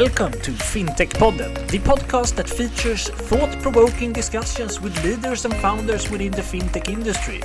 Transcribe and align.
Welcome 0.00 0.32
to 0.32 0.50
FinTech 0.50 1.10
Podden, 1.20 1.54
the 1.68 1.78
podcast 1.78 2.34
that 2.34 2.50
features 2.50 3.08
thought 3.10 3.52
provoking 3.62 4.12
discussions 4.12 4.80
with 4.80 4.92
leaders 5.04 5.44
and 5.44 5.54
founders 5.58 6.10
within 6.10 6.32
the 6.32 6.42
fintech 6.42 6.88
industry. 6.88 7.40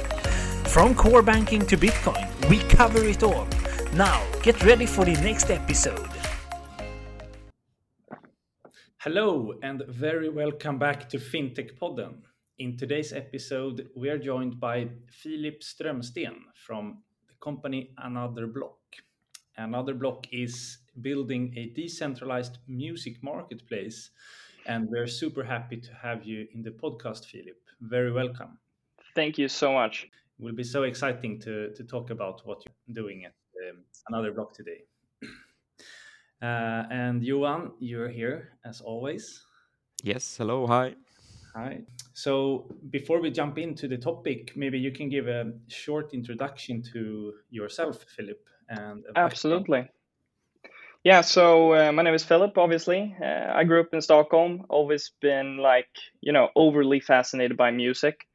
From 0.64 0.96
core 0.96 1.22
banking 1.22 1.64
to 1.68 1.78
Bitcoin, 1.78 2.28
we 2.50 2.58
cover 2.76 3.06
it 3.06 3.22
all. 3.22 3.48
Now, 3.94 4.26
get 4.42 4.64
ready 4.64 4.88
for 4.88 5.06
the 5.06 5.14
next 5.22 5.52
episode. 5.52 6.10
Hello, 8.98 9.54
and 9.62 9.84
very 9.88 10.30
welcome 10.30 10.80
back 10.80 11.08
to 11.10 11.20
FinTech 11.20 11.78
Podden. 11.78 12.16
In 12.58 12.76
today's 12.78 13.14
episode, 13.14 13.90
we 13.96 14.10
are 14.10 14.18
joined 14.18 14.60
by 14.60 14.90
Filip 15.06 15.62
Strömsten 15.62 16.34
from 16.56 17.04
the 17.28 17.36
company 17.44 17.92
Another 18.00 18.48
Block. 18.48 18.80
Another 19.56 19.94
Block 19.94 20.26
is 20.32 20.79
building 21.02 21.54
a 21.56 21.68
decentralized 21.70 22.58
music 22.68 23.24
marketplace. 23.24 24.12
And 24.66 24.90
we're 24.90 25.08
super 25.08 25.44
happy 25.44 25.78
to 25.78 25.94
have 25.94 26.24
you 26.24 26.48
in 26.54 26.62
the 26.62 26.72
podcast, 26.72 27.26
Philip. 27.26 27.58
Very 27.82 28.12
welcome. 28.12 28.58
Thank 29.16 29.38
you 29.38 29.48
so 29.48 29.74
much. 29.74 30.04
It 30.04 30.44
will 30.44 30.56
be 30.56 30.64
so 30.64 30.84
exciting 30.84 31.40
to, 31.42 31.74
to 31.74 31.84
talk 31.84 32.10
about 32.10 32.46
what 32.46 32.64
you're 32.66 32.96
doing 32.96 33.26
at 33.26 33.34
um, 33.70 33.84
Another 34.08 34.32
Block 34.32 34.54
today. 34.54 34.84
Uh, 36.42 36.86
and 36.90 37.22
Johan, 37.22 37.74
you're 37.80 38.08
here 38.08 38.54
as 38.64 38.80
always. 38.80 39.44
Yes, 40.04 40.38
hello, 40.38 40.66
hi. 40.66 40.96
Hi. 41.54 41.82
So 42.14 42.74
before 42.90 43.20
we 43.22 43.32
jump 43.32 43.58
into 43.58 43.90
the 43.90 43.98
topic, 43.98 44.54
maybe 44.56 44.80
you 44.80 44.92
can 44.92 45.10
give 45.10 45.28
a 45.28 45.52
short 45.68 46.14
introduction 46.14 46.82
to 46.94 47.34
yourself, 47.50 48.06
Philip. 48.16 48.40
and 48.70 49.04
absolutely. 49.16 49.90
Yeah, 51.04 51.22
so 51.22 51.74
uh, 51.74 51.92
my 51.94 52.04
name 52.04 52.14
is 52.14 52.26
Philip, 52.26 52.58
obviously. 52.58 53.16
Uh, 53.24 53.52
I 53.54 53.64
grew 53.64 53.80
up 53.80 53.94
in 53.94 54.02
Stockholm, 54.02 54.66
always 54.70 55.12
been 55.22 55.58
like, 55.58 55.88
you 56.22 56.34
know, 56.34 56.50
overly 56.56 57.00
fascinated 57.00 57.56
by 57.56 57.72
music. 57.72 58.26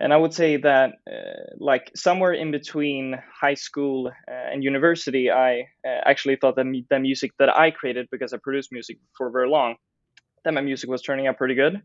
And 0.00 0.12
I 0.12 0.16
would 0.16 0.34
say 0.34 0.56
that, 0.58 0.90
uh, 1.10 1.54
like, 1.58 1.90
somewhere 1.96 2.32
in 2.32 2.50
between 2.50 3.16
high 3.40 3.54
school 3.54 4.08
uh, 4.08 4.52
and 4.52 4.64
university, 4.64 5.30
I 5.30 5.60
uh, 5.86 6.00
actually 6.04 6.36
thought 6.36 6.56
that 6.56 6.84
the 6.90 7.00
music 7.00 7.32
that 7.38 7.48
I 7.48 7.70
created, 7.70 8.08
because 8.10 8.32
I 8.32 8.38
produced 8.42 8.72
music 8.72 8.98
for 9.16 9.30
very 9.30 9.48
long, 9.48 9.76
that 10.44 10.54
my 10.54 10.60
music 10.62 10.90
was 10.90 11.02
turning 11.02 11.26
out 11.28 11.38
pretty 11.38 11.54
good. 11.54 11.82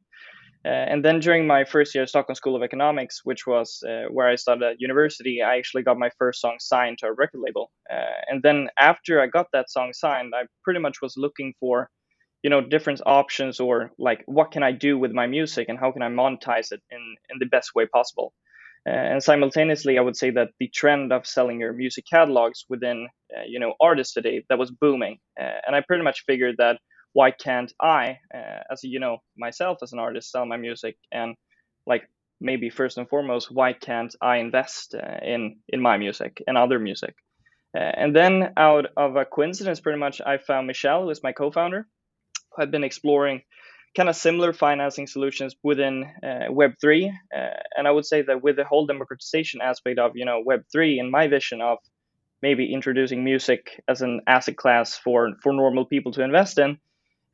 Uh, 0.66 0.68
and 0.68 1.06
then 1.06 1.20
during 1.20 1.48
my 1.48 1.64
first 1.64 1.96
year 1.96 2.04
at 2.04 2.10
Stockholm 2.10 2.36
School 2.36 2.56
of 2.56 2.64
Economics, 2.64 3.22
which 3.24 3.48
was 3.48 3.82
uh, 3.88 4.10
where 4.12 4.28
I 4.28 4.36
started 4.36 4.64
at 4.66 4.82
university, 4.82 5.42
I 5.42 5.58
actually 5.58 5.84
got 5.84 5.98
my 5.98 6.10
first 6.18 6.42
song 6.42 6.58
signed 6.60 6.98
to 7.00 7.08
a 7.08 7.14
record 7.14 7.40
label. 7.40 7.72
Uh, 7.90 8.20
and 8.28 8.44
then 8.44 8.68
after 8.78 9.22
I 9.22 9.28
got 9.28 9.48
that 9.54 9.70
song 9.70 9.94
signed, 9.94 10.34
I 10.36 10.44
pretty 10.64 10.82
much 10.82 11.02
was 11.02 11.16
looking 11.16 11.54
for, 11.62 11.90
you 12.44 12.50
know, 12.50 12.60
different 12.60 13.02
options 13.06 13.62
or 13.62 13.92
like 13.98 14.24
what 14.26 14.52
can 14.52 14.64
I 14.64 14.74
do 14.74 15.00
with 15.00 15.12
my 15.12 15.28
music 15.28 15.70
and 15.70 15.80
how 15.80 15.94
can 15.94 16.02
I 16.02 16.10
monetize 16.10 16.74
it 16.74 16.82
in 16.92 17.16
in 17.30 17.40
the 17.40 17.46
best 17.46 17.74
way 17.74 17.86
possible. 17.86 18.34
Uh, 18.88 18.92
and 18.92 19.24
simultaneously, 19.24 19.98
I 19.98 20.02
would 20.02 20.16
say 20.18 20.32
that 20.32 20.50
the 20.60 20.70
trend 20.70 21.14
of 21.14 21.26
selling 21.26 21.60
your 21.60 21.74
music 21.74 22.06
catalogs 22.10 22.66
within, 22.70 23.08
uh, 23.38 23.44
you 23.48 23.60
know, 23.60 23.74
artists 23.80 24.14
today 24.14 24.44
that 24.50 24.58
was 24.58 24.72
booming. 24.72 25.20
Uh, 25.40 25.60
and 25.66 25.76
I 25.76 25.82
pretty 25.82 26.04
much 26.04 26.24
figured 26.26 26.56
that 26.58 26.80
why 27.14 27.32
can't 27.32 27.72
I, 27.82 28.20
uh, 28.34 28.64
as 28.72 28.84
you 28.84 29.00
know, 29.00 29.18
myself 29.38 29.80
as 29.82 29.94
an 29.94 30.00
artist, 30.00 30.32
sell 30.32 30.46
my 30.46 30.58
music 30.58 30.98
and 31.12 31.36
like 31.86 32.10
maybe 32.40 32.70
first 32.70 32.98
and 32.98 33.10
foremost, 33.10 33.52
why 33.52 33.74
can't 33.74 34.16
I 34.22 34.38
invest 34.38 34.96
uh, 34.96 35.26
in 35.26 35.58
in 35.68 35.82
my 35.82 35.98
music 35.98 36.42
and 36.48 36.58
other 36.58 36.80
music? 36.80 37.16
Uh, 37.76 37.80
and 37.82 38.16
then 38.16 38.54
out 38.58 38.88
of 38.98 39.16
a 39.16 39.26
coincidence, 39.26 39.80
pretty 39.80 40.00
much, 40.00 40.22
I 40.26 40.38
found 40.38 40.68
Michelle, 40.68 41.04
who 41.04 41.10
is 41.12 41.22
my 41.22 41.34
co-founder, 41.34 41.86
who 42.52 42.62
had 42.62 42.72
been 42.72 42.84
exploring 42.84 43.44
kind 43.96 44.10
of 44.10 44.16
similar 44.16 44.54
financing 44.54 45.08
solutions 45.08 45.56
within 45.64 46.06
uh, 46.24 46.50
Web3. 46.52 47.10
Uh, 47.36 47.40
and 47.76 47.88
I 47.88 47.92
would 47.92 48.06
say 48.06 48.22
that 48.24 48.42
with 48.42 48.56
the 48.56 48.64
whole 48.64 48.86
democratization 48.86 49.62
aspect 49.62 50.00
of 50.00 50.12
you 50.16 50.26
know 50.26 50.44
Web3 50.44 51.00
and 51.00 51.12
my 51.12 51.28
vision 51.28 51.62
of 51.62 51.78
maybe 52.42 52.74
introducing 52.74 53.24
music 53.24 53.82
as 53.88 54.02
an 54.02 54.22
asset 54.28 54.56
class 54.58 54.98
for 54.98 55.32
for 55.44 55.54
normal 55.54 55.86
people 55.86 56.12
to 56.14 56.24
invest 56.24 56.60
in, 56.60 56.78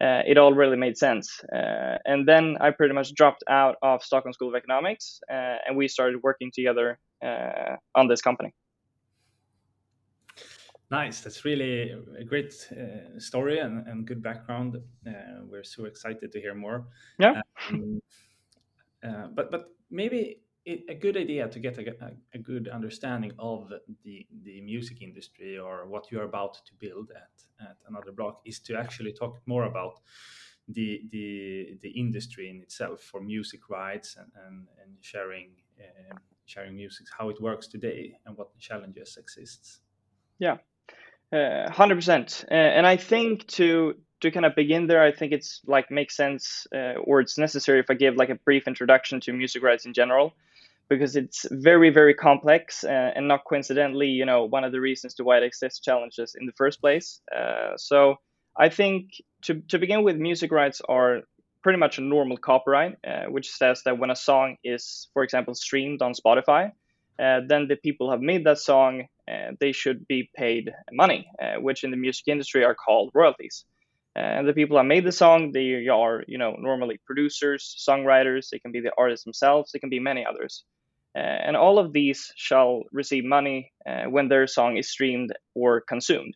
uh, 0.01 0.21
it 0.27 0.37
all 0.37 0.53
really 0.53 0.77
made 0.77 0.97
sense. 0.97 1.39
Uh, 1.53 1.97
and 2.05 2.27
then 2.27 2.57
I 2.59 2.71
pretty 2.71 2.93
much 2.93 3.13
dropped 3.13 3.43
out 3.49 3.75
of 3.81 4.03
Stockholm 4.03 4.33
School 4.33 4.49
of 4.49 4.55
Economics, 4.55 5.19
uh, 5.31 5.57
and 5.65 5.77
we 5.77 5.87
started 5.87 6.21
working 6.21 6.51
together 6.53 6.99
uh, 7.23 7.75
on 7.93 8.07
this 8.07 8.21
company. 8.21 8.53
Nice. 10.91 11.21
That's 11.21 11.43
really 11.45 11.91
a 12.19 12.23
great 12.23 12.53
uh, 12.71 13.19
story 13.19 13.59
and, 13.59 13.87
and 13.87 14.05
good 14.05 14.21
background. 14.21 14.77
Uh, 15.07 15.11
we're 15.49 15.63
so 15.63 15.85
excited 15.85 16.31
to 16.31 16.39
hear 16.39 16.53
more. 16.53 16.85
Yeah. 17.17 17.41
Um, 17.69 18.01
but 19.35 19.51
but 19.51 19.65
maybe 19.89 20.41
a 20.65 20.95
good 20.95 21.15
idea 21.15 21.47
to 21.47 21.59
get 21.59 21.77
a, 21.77 22.11
a, 22.33 22.39
good 22.39 22.67
understanding 22.67 23.31
of 23.37 23.71
the, 24.03 24.25
the 24.43 24.61
music 24.61 25.01
industry 25.01 25.57
or 25.59 25.85
what 25.87 26.11
you're 26.11 26.23
about 26.23 26.55
to 26.65 26.73
build 26.79 27.11
at, 27.15 27.65
at 27.67 27.77
another 27.87 28.11
block 28.11 28.41
is 28.45 28.59
to 28.59 28.75
actually 28.75 29.13
talk 29.13 29.39
more 29.45 29.65
about 29.65 29.99
the 30.67 31.03
the 31.11 31.77
the 31.81 31.89
industry 31.89 32.49
in 32.49 32.59
itself 32.61 32.99
for 33.01 33.21
music 33.21 33.69
rights 33.69 34.17
and, 34.17 34.31
and, 34.47 34.67
and 34.83 34.95
sharing 35.01 35.51
uh, 35.79 36.15
sharing 36.45 36.75
music 36.75 37.05
how 37.17 37.29
it 37.29 37.39
works 37.39 37.67
today 37.67 38.17
and 38.25 38.35
what 38.37 38.57
challenges 38.57 39.17
exists. 39.17 39.81
Yeah. 40.39 40.57
Uh, 41.33 41.67
100% 41.69 42.45
uh, 42.45 42.53
and 42.53 42.85
i 42.85 42.95
think 42.95 43.47
to 43.47 43.95
to 44.21 44.29
kind 44.29 44.45
of 44.45 44.55
begin 44.55 44.85
there 44.85 45.03
i 45.03 45.11
think 45.11 45.33
it's 45.33 45.59
like 45.65 45.89
makes 45.89 46.15
sense 46.15 46.67
uh, 46.73 46.93
or 47.03 47.19
it's 47.19 47.35
necessary 47.39 47.79
if 47.79 47.89
i 47.89 47.95
give 47.95 48.15
like 48.15 48.29
a 48.29 48.35
brief 48.35 48.67
introduction 48.67 49.19
to 49.19 49.33
music 49.33 49.63
rights 49.63 49.87
in 49.87 49.93
general 49.93 50.33
because 50.89 51.15
it's 51.15 51.45
very 51.51 51.89
very 51.89 52.13
complex 52.13 52.83
uh, 52.83 53.11
and 53.15 53.27
not 53.27 53.41
coincidentally 53.47 54.07
you 54.07 54.25
know 54.25 54.45
one 54.45 54.63
of 54.63 54.71
the 54.71 54.79
reasons 54.79 55.13
to 55.15 55.23
why 55.23 55.37
it 55.37 55.43
exists 55.43 55.79
challenges 55.79 56.35
in 56.39 56.45
the 56.45 56.53
first 56.53 56.79
place. 56.81 57.21
Uh, 57.35 57.75
so 57.77 58.15
i 58.57 58.69
think 58.69 59.09
to, 59.41 59.61
to 59.67 59.77
begin 59.79 60.03
with 60.03 60.15
music 60.15 60.51
rights 60.51 60.81
are 60.87 61.21
pretty 61.63 61.79
much 61.79 61.97
a 61.97 62.01
normal 62.01 62.37
copyright 62.37 62.95
uh, 63.07 63.25
which 63.25 63.51
says 63.51 63.81
that 63.85 63.97
when 63.97 64.11
a 64.11 64.15
song 64.15 64.55
is 64.63 65.09
for 65.13 65.23
example 65.23 65.53
streamed 65.53 66.01
on 66.01 66.13
spotify 66.13 66.71
uh, 67.19 67.39
then 67.47 67.67
the 67.67 67.75
people 67.75 68.11
have 68.11 68.21
made 68.21 68.45
that 68.45 68.59
song 68.59 69.03
uh, 69.27 69.51
they 69.59 69.71
should 69.71 70.07
be 70.07 70.29
paid 70.35 70.71
money 70.91 71.27
uh, 71.41 71.55
which 71.59 71.83
in 71.83 71.91
the 71.91 71.97
music 71.97 72.27
industry 72.27 72.63
are 72.63 72.75
called 72.75 73.11
royalties 73.13 73.65
and 74.15 74.47
the 74.47 74.53
people 74.53 74.77
that 74.77 74.83
made 74.83 75.05
the 75.05 75.11
song 75.11 75.51
they 75.51 75.87
are 75.87 76.23
you 76.27 76.37
know 76.37 76.55
normally 76.57 76.99
producers 77.05 77.75
songwriters 77.87 78.49
they 78.49 78.59
can 78.59 78.71
be 78.71 78.79
the 78.79 78.91
artists 78.97 79.25
themselves 79.25 79.71
they 79.71 79.79
can 79.79 79.89
be 79.89 79.99
many 79.99 80.25
others 80.25 80.63
uh, 81.15 81.19
and 81.19 81.55
all 81.55 81.79
of 81.79 81.93
these 81.93 82.33
shall 82.35 82.83
receive 82.91 83.23
money 83.23 83.71
uh, 83.89 84.03
when 84.03 84.27
their 84.27 84.47
song 84.47 84.75
is 84.75 84.91
streamed 84.91 85.31
or 85.53 85.79
consumed. 85.79 86.35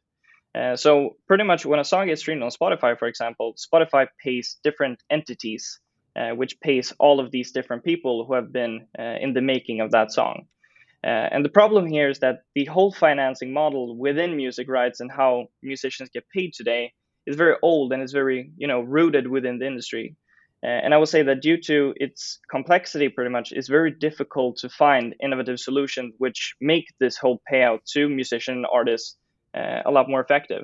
Uh, 0.56 0.76
so 0.76 1.18
pretty 1.28 1.44
much 1.44 1.66
when 1.66 1.80
a 1.80 1.84
song 1.84 2.10
is 2.10 2.20
streamed 2.20 2.42
on 2.42 2.50
Spotify, 2.50 2.98
for 2.98 3.08
example, 3.08 3.56
Spotify 3.58 4.08
pays 4.24 4.58
different 4.64 5.04
entities, 5.10 5.80
uh, 6.16 6.30
which 6.30 6.60
pays 6.62 6.94
all 6.98 7.20
of 7.20 7.30
these 7.30 7.52
different 7.52 7.84
people 7.84 8.26
who 8.26 8.34
have 8.34 8.54
been 8.54 8.88
uh, 8.98 9.16
in 9.20 9.34
the 9.34 9.42
making 9.42 9.82
of 9.82 9.92
that 9.92 10.12
song. 10.12 10.46
Uh, 11.04 11.28
and 11.32 11.44
the 11.44 11.50
problem 11.50 11.86
here 11.86 12.10
is 12.10 12.20
that 12.20 12.44
the 12.56 12.66
whole 12.66 12.92
financing 12.92 13.54
model 13.54 13.98
within 13.98 14.36
music 14.36 14.70
rights 14.70 15.02
and 15.02 15.12
how 15.12 15.48
musicians 15.62 16.10
get 16.10 16.26
paid 16.30 16.54
today 16.54 16.94
is 17.30 17.36
very 17.36 17.56
old 17.62 17.94
and 17.94 18.02
is 18.02 18.12
very, 18.12 18.52
you 18.58 18.68
know, 18.68 18.82
rooted 18.82 19.28
within 19.28 19.60
the 19.60 19.68
industry. 19.68 20.16
Uh, 20.62 20.80
and 20.84 20.94
I 20.94 20.98
would 20.98 21.08
say 21.08 21.24
that 21.24 21.42
due 21.42 21.60
to 21.62 21.94
its 22.06 22.40
complexity, 22.52 23.08
pretty 23.08 23.30
much, 23.30 23.54
it's 23.54 23.70
very 23.70 23.92
difficult 23.92 24.58
to 24.58 24.70
find 24.70 25.16
innovative 25.24 25.60
solutions 25.60 26.16
which 26.18 26.56
make 26.60 26.88
this 27.00 27.16
whole 27.18 27.40
payout 27.50 27.80
to 27.94 28.10
musician 28.10 28.66
artists 28.66 29.16
uh, 29.56 29.82
a 29.86 29.92
lot 29.92 30.10
more 30.10 30.22
effective. 30.22 30.64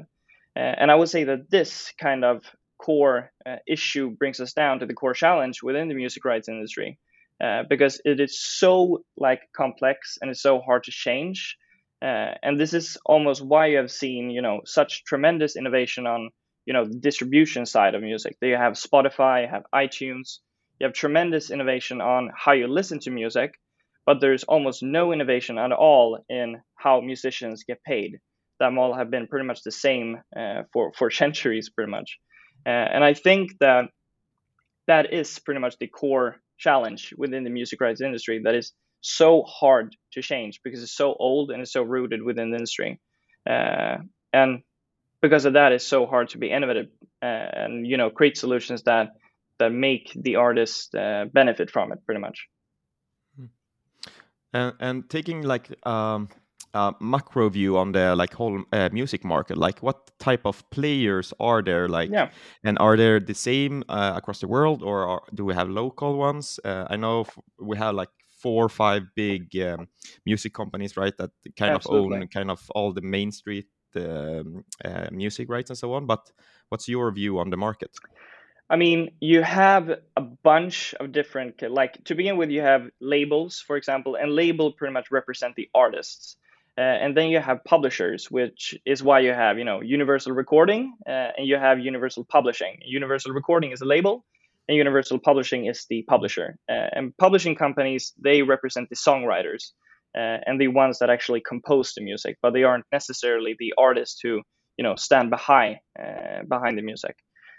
Uh, 0.58 0.74
and 0.80 0.92
I 0.92 0.96
would 0.96 1.10
say 1.10 1.24
that 1.26 1.50
this 1.50 1.94
kind 1.98 2.26
of 2.26 2.44
core 2.78 3.32
uh, 3.46 3.58
issue 3.68 4.10
brings 4.20 4.40
us 4.40 4.54
down 4.54 4.80
to 4.80 4.86
the 4.86 4.94
core 4.94 5.14
challenge 5.14 5.64
within 5.64 5.88
the 5.88 5.96
music 5.96 6.26
rights 6.26 6.50
industry, 6.50 6.98
uh, 7.44 7.64
because 7.70 8.02
it 8.04 8.20
is 8.20 8.40
so 8.40 9.04
like 9.18 9.42
complex 9.56 10.18
and 10.20 10.30
it's 10.32 10.42
so 10.42 10.60
hard 10.60 10.84
to 10.84 10.92
change. 10.92 11.58
Uh, 12.02 12.34
and 12.44 12.60
this 12.60 12.74
is 12.74 12.98
almost 13.06 13.42
why 13.42 13.68
you 13.68 13.78
have 13.78 13.92
seen, 13.92 14.30
you 14.30 14.42
know, 14.42 14.60
such 14.66 15.06
tremendous 15.06 15.56
innovation 15.56 16.06
on 16.06 16.30
you 16.66 16.74
know 16.74 16.86
the 16.86 17.00
distribution 17.00 17.66
side 17.66 17.96
of 17.96 18.02
music. 18.02 18.38
They 18.42 18.52
have 18.52 18.74
Spotify, 18.74 19.50
have 19.50 19.64
iTunes, 19.74 20.40
you 20.80 20.86
have 20.86 20.94
tremendous 20.94 21.52
innovation 21.52 22.02
on 22.02 22.32
how 22.36 22.52
you 22.52 22.68
listen 22.68 23.00
to 23.02 23.12
music, 23.12 23.54
but 24.06 24.20
there's 24.20 24.44
almost 24.44 24.84
no 24.84 25.14
innovation 25.14 25.58
at 25.58 25.72
all 25.72 26.20
in 26.30 26.62
how 26.76 27.02
musicians 27.02 27.64
get 27.64 27.84
paid. 27.84 28.20
Them 28.60 28.78
all 28.78 28.94
have 28.94 29.10
been 29.10 29.28
pretty 29.28 29.46
much 29.46 29.64
the 29.64 29.72
same 29.72 30.22
uh, 30.36 30.64
for 30.74 30.92
for 30.94 31.10
centuries, 31.22 31.70
pretty 31.70 31.92
much. 31.92 32.20
Uh, 32.66 32.70
and 32.70 33.04
I 33.04 33.14
think 33.14 33.52
that 33.60 33.86
that 34.88 35.14
is 35.14 35.40
pretty 35.40 35.60
much 35.60 35.78
the 35.80 35.88
core 35.88 36.38
challenge 36.58 37.14
within 37.18 37.44
the 37.44 37.50
music 37.50 37.82
rights 37.82 38.02
industry 38.02 38.42
that 38.44 38.56
is 38.56 38.74
so 39.02 39.44
hard 39.44 39.96
to 40.14 40.22
change 40.22 40.62
because 40.64 40.82
it's 40.82 40.96
so 40.96 41.14
old 41.14 41.52
and 41.52 41.62
it's 41.62 41.74
so 41.74 41.84
rooted 41.84 42.22
within 42.24 42.50
the 42.50 42.58
industry. 42.58 43.00
Uh, 43.48 43.98
and 44.34 44.62
because 45.26 45.46
of 45.46 45.54
that, 45.54 45.72
it's 45.72 45.88
so 45.88 46.06
hard 46.06 46.30
to 46.30 46.38
be 46.38 46.52
innovative 46.52 46.88
and 47.22 47.88
you 47.88 47.98
know 47.98 48.10
create 48.10 48.38
solutions 48.38 48.84
that 48.84 49.08
that 49.60 49.72
make 49.72 50.12
the 50.16 50.36
artist 50.36 50.94
uh, 50.96 51.26
benefit 51.34 51.72
from 51.72 51.92
it 51.92 52.00
pretty 52.06 52.22
much 52.22 52.48
and, 54.54 54.74
and 54.80 55.10
taking 55.10 55.42
like 55.44 55.68
um, 55.86 56.30
a 56.74 56.94
macro 57.00 57.50
view 57.50 57.78
on 57.78 57.92
the 57.92 58.16
like 58.16 58.34
whole 58.34 58.64
uh, 58.72 58.90
music 58.92 59.24
market 59.24 59.58
like 59.58 59.80
what 59.82 60.12
type 60.20 60.46
of 60.46 60.70
players 60.70 61.34
are 61.40 61.62
there 61.62 61.88
like 61.88 62.10
yeah. 62.12 62.30
and 62.64 62.78
are 62.80 62.98
there 62.98 63.20
the 63.20 63.34
same 63.34 63.84
uh, 63.90 64.14
across 64.16 64.40
the 64.40 64.48
world 64.48 64.84
or 64.84 65.08
are, 65.08 65.22
do 65.34 65.46
we 65.46 65.54
have 65.54 65.70
local 65.70 66.18
ones 66.18 66.60
uh, 66.66 66.86
i 66.90 66.96
know 66.96 67.26
we 67.60 67.78
have 67.78 67.96
like 67.96 68.10
four 68.42 68.66
or 68.66 68.70
five 68.70 69.04
big 69.16 69.44
um, 69.62 69.88
music 70.26 70.54
companies 70.54 70.96
right 70.98 71.18
that 71.18 71.32
kind 71.58 71.74
Absolutely. 71.74 72.18
of 72.18 72.22
own 72.22 72.28
kind 72.28 72.52
of 72.52 72.60
all 72.76 72.94
the 72.94 73.02
main 73.02 73.32
street 73.32 73.68
um, 73.98 74.64
uh, 74.84 75.08
music 75.12 75.50
rights 75.50 75.70
and 75.70 75.78
so 75.78 75.94
on 75.94 76.06
but 76.06 76.32
what's 76.70 76.88
your 76.88 77.12
view 77.12 77.40
on 77.40 77.50
the 77.50 77.58
market 77.58 77.92
I 78.68 78.78
mean, 78.78 79.12
you 79.20 79.44
have 79.44 79.90
a 80.16 80.22
bunch 80.22 80.96
of 81.00 81.12
different, 81.12 81.62
like 81.62 82.04
to 82.06 82.16
begin 82.16 82.36
with, 82.38 82.50
you 82.50 82.62
have 82.62 82.90
labels, 83.00 83.60
for 83.60 83.78
example, 83.78 84.16
and 84.16 84.32
label 84.32 84.72
pretty 84.72 84.92
much 84.92 85.12
represent 85.12 85.56
the 85.56 85.70
artists. 85.76 86.38
Uh, 86.78 86.82
and 86.82 87.16
then 87.16 87.30
you 87.30 87.40
have 87.40 87.64
publishers, 87.64 88.30
which 88.30 88.76
is 88.86 89.04
why 89.04 89.20
you 89.20 89.32
have, 89.32 89.58
you 89.58 89.64
know, 89.64 89.82
Universal 89.82 90.34
Recording 90.34 90.94
uh, 91.08 91.32
and 91.38 91.48
you 91.48 91.58
have 91.58 91.80
Universal 91.80 92.26
Publishing. 92.26 92.80
Universal 92.84 93.32
Recording 93.32 93.72
is 93.72 93.82
a 93.82 93.86
label, 93.86 94.26
and 94.68 94.76
Universal 94.76 95.20
Publishing 95.20 95.68
is 95.68 95.86
the 95.90 96.02
publisher. 96.02 96.58
Uh, 96.68 96.90
and 96.92 97.16
publishing 97.18 97.56
companies 97.56 98.14
they 98.18 98.42
represent 98.42 98.90
the 98.90 98.96
songwriters 98.96 99.72
uh, 100.16 100.38
and 100.46 100.60
the 100.60 100.68
ones 100.70 101.00
that 101.00 101.10
actually 101.10 101.42
compose 101.42 101.94
the 101.94 102.02
music, 102.04 102.38
but 102.42 102.54
they 102.54 102.64
aren't 102.64 102.86
necessarily 102.92 103.56
the 103.60 103.74
artists 103.78 104.20
who, 104.22 104.42
you 104.78 104.84
know, 104.84 104.96
stand 104.96 105.30
behind 105.30 105.78
uh, 106.00 106.44
behind 106.48 106.78
the 106.78 106.82
music. 106.82 107.16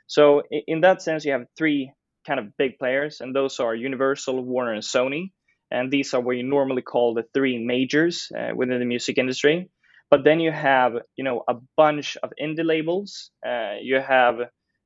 So 0.07 0.43
in 0.51 0.81
that 0.83 1.03
sense, 1.03 1.25
you 1.25 1.33
have 1.33 1.47
three 1.59 1.93
kind 2.27 2.41
of 2.41 2.57
big 2.57 2.79
players, 2.79 3.21
and 3.21 3.35
those 3.35 3.61
are 3.61 3.75
Universal, 3.75 4.45
Warner, 4.45 4.73
and 4.73 4.83
Sony 4.83 5.33
and 5.71 5.91
these 5.91 6.15
are 6.15 6.21
what 6.21 6.37
you 6.37 6.43
normally 6.43 6.83
call 6.83 7.15
the 7.15 7.25
three 7.35 7.59
majors 7.59 8.31
uh, 8.37 8.55
within 8.55 8.79
the 8.79 8.85
music 8.85 9.19
industry. 9.19 9.69
But 10.11 10.23
then 10.23 10.39
you 10.39 10.53
have, 10.53 10.93
you 11.17 11.25
know, 11.25 11.43
a 11.49 11.55
bunch 11.77 12.17
of 12.23 12.33
indie 12.41 12.65
labels. 12.65 13.31
Uh, 13.45 13.75
you 13.83 14.01
have 14.01 14.37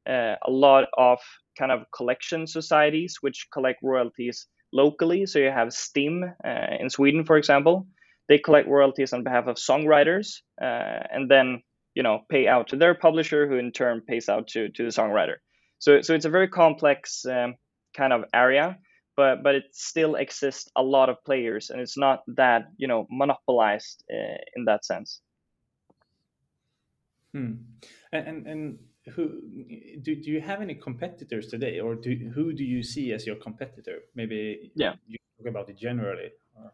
uh, 0.08 0.36
a 0.46 0.50
lot 0.50 0.86
of 0.96 1.18
kind 1.58 1.70
of 1.70 1.84
collection 1.94 2.46
societies 2.46 3.18
which 3.20 3.48
collect 3.52 3.80
royalties 3.82 4.46
locally. 4.72 5.26
So 5.26 5.38
you 5.38 5.50
have 5.50 5.72
STIM 5.72 6.24
uh, 6.44 6.76
in 6.78 6.90
Sweden, 6.90 7.24
for 7.24 7.36
example. 7.36 7.86
They 8.28 8.38
collect 8.38 8.68
royalties 8.68 9.12
on 9.12 9.24
behalf 9.24 9.46
of 9.46 9.56
songwriters, 9.56 10.36
uh, 10.60 11.02
and 11.10 11.30
then 11.30 11.62
you 11.94 12.02
know 12.02 12.20
pay 12.28 12.46
out 12.46 12.68
to 12.68 12.76
their 12.76 12.94
publisher, 12.94 13.48
who 13.48 13.56
in 13.56 13.72
turn 13.72 14.02
pays 14.06 14.28
out 14.28 14.48
to 14.48 14.68
to 14.68 14.82
the 14.84 14.90
songwriter. 14.90 15.36
So 15.78 16.00
so 16.02 16.14
it's 16.14 16.26
a 16.26 16.30
very 16.30 16.48
complex 16.48 17.24
um, 17.26 17.56
kind 17.94 18.12
of 18.12 18.24
area 18.32 18.78
but 19.20 19.42
but 19.42 19.54
it 19.54 19.64
still 19.72 20.14
exists 20.14 20.70
a 20.76 20.82
lot 20.82 21.10
of 21.10 21.22
players, 21.24 21.68
and 21.68 21.78
it's 21.78 21.98
not 21.98 22.22
that 22.36 22.62
you 22.78 22.88
know 22.88 23.06
monopolized 23.10 24.02
uh, 24.10 24.40
in 24.56 24.64
that 24.64 24.84
sense. 24.84 25.20
Hmm. 27.34 27.68
And, 28.12 28.28
and 28.28 28.46
and 28.46 28.78
who 29.14 29.42
do 30.02 30.14
do 30.14 30.30
you 30.30 30.40
have 30.40 30.60
any 30.60 30.74
competitors 30.74 31.48
today, 31.48 31.80
or 31.80 31.94
do 31.94 32.30
who 32.34 32.52
do 32.52 32.64
you 32.64 32.82
see 32.82 33.12
as 33.12 33.26
your 33.26 33.36
competitor? 33.36 34.00
Maybe 34.14 34.72
yeah, 34.74 34.94
you 35.06 35.18
talk 35.38 35.48
about 35.48 35.68
it 35.68 35.76
generally. 35.78 36.30
Or... 36.56 36.72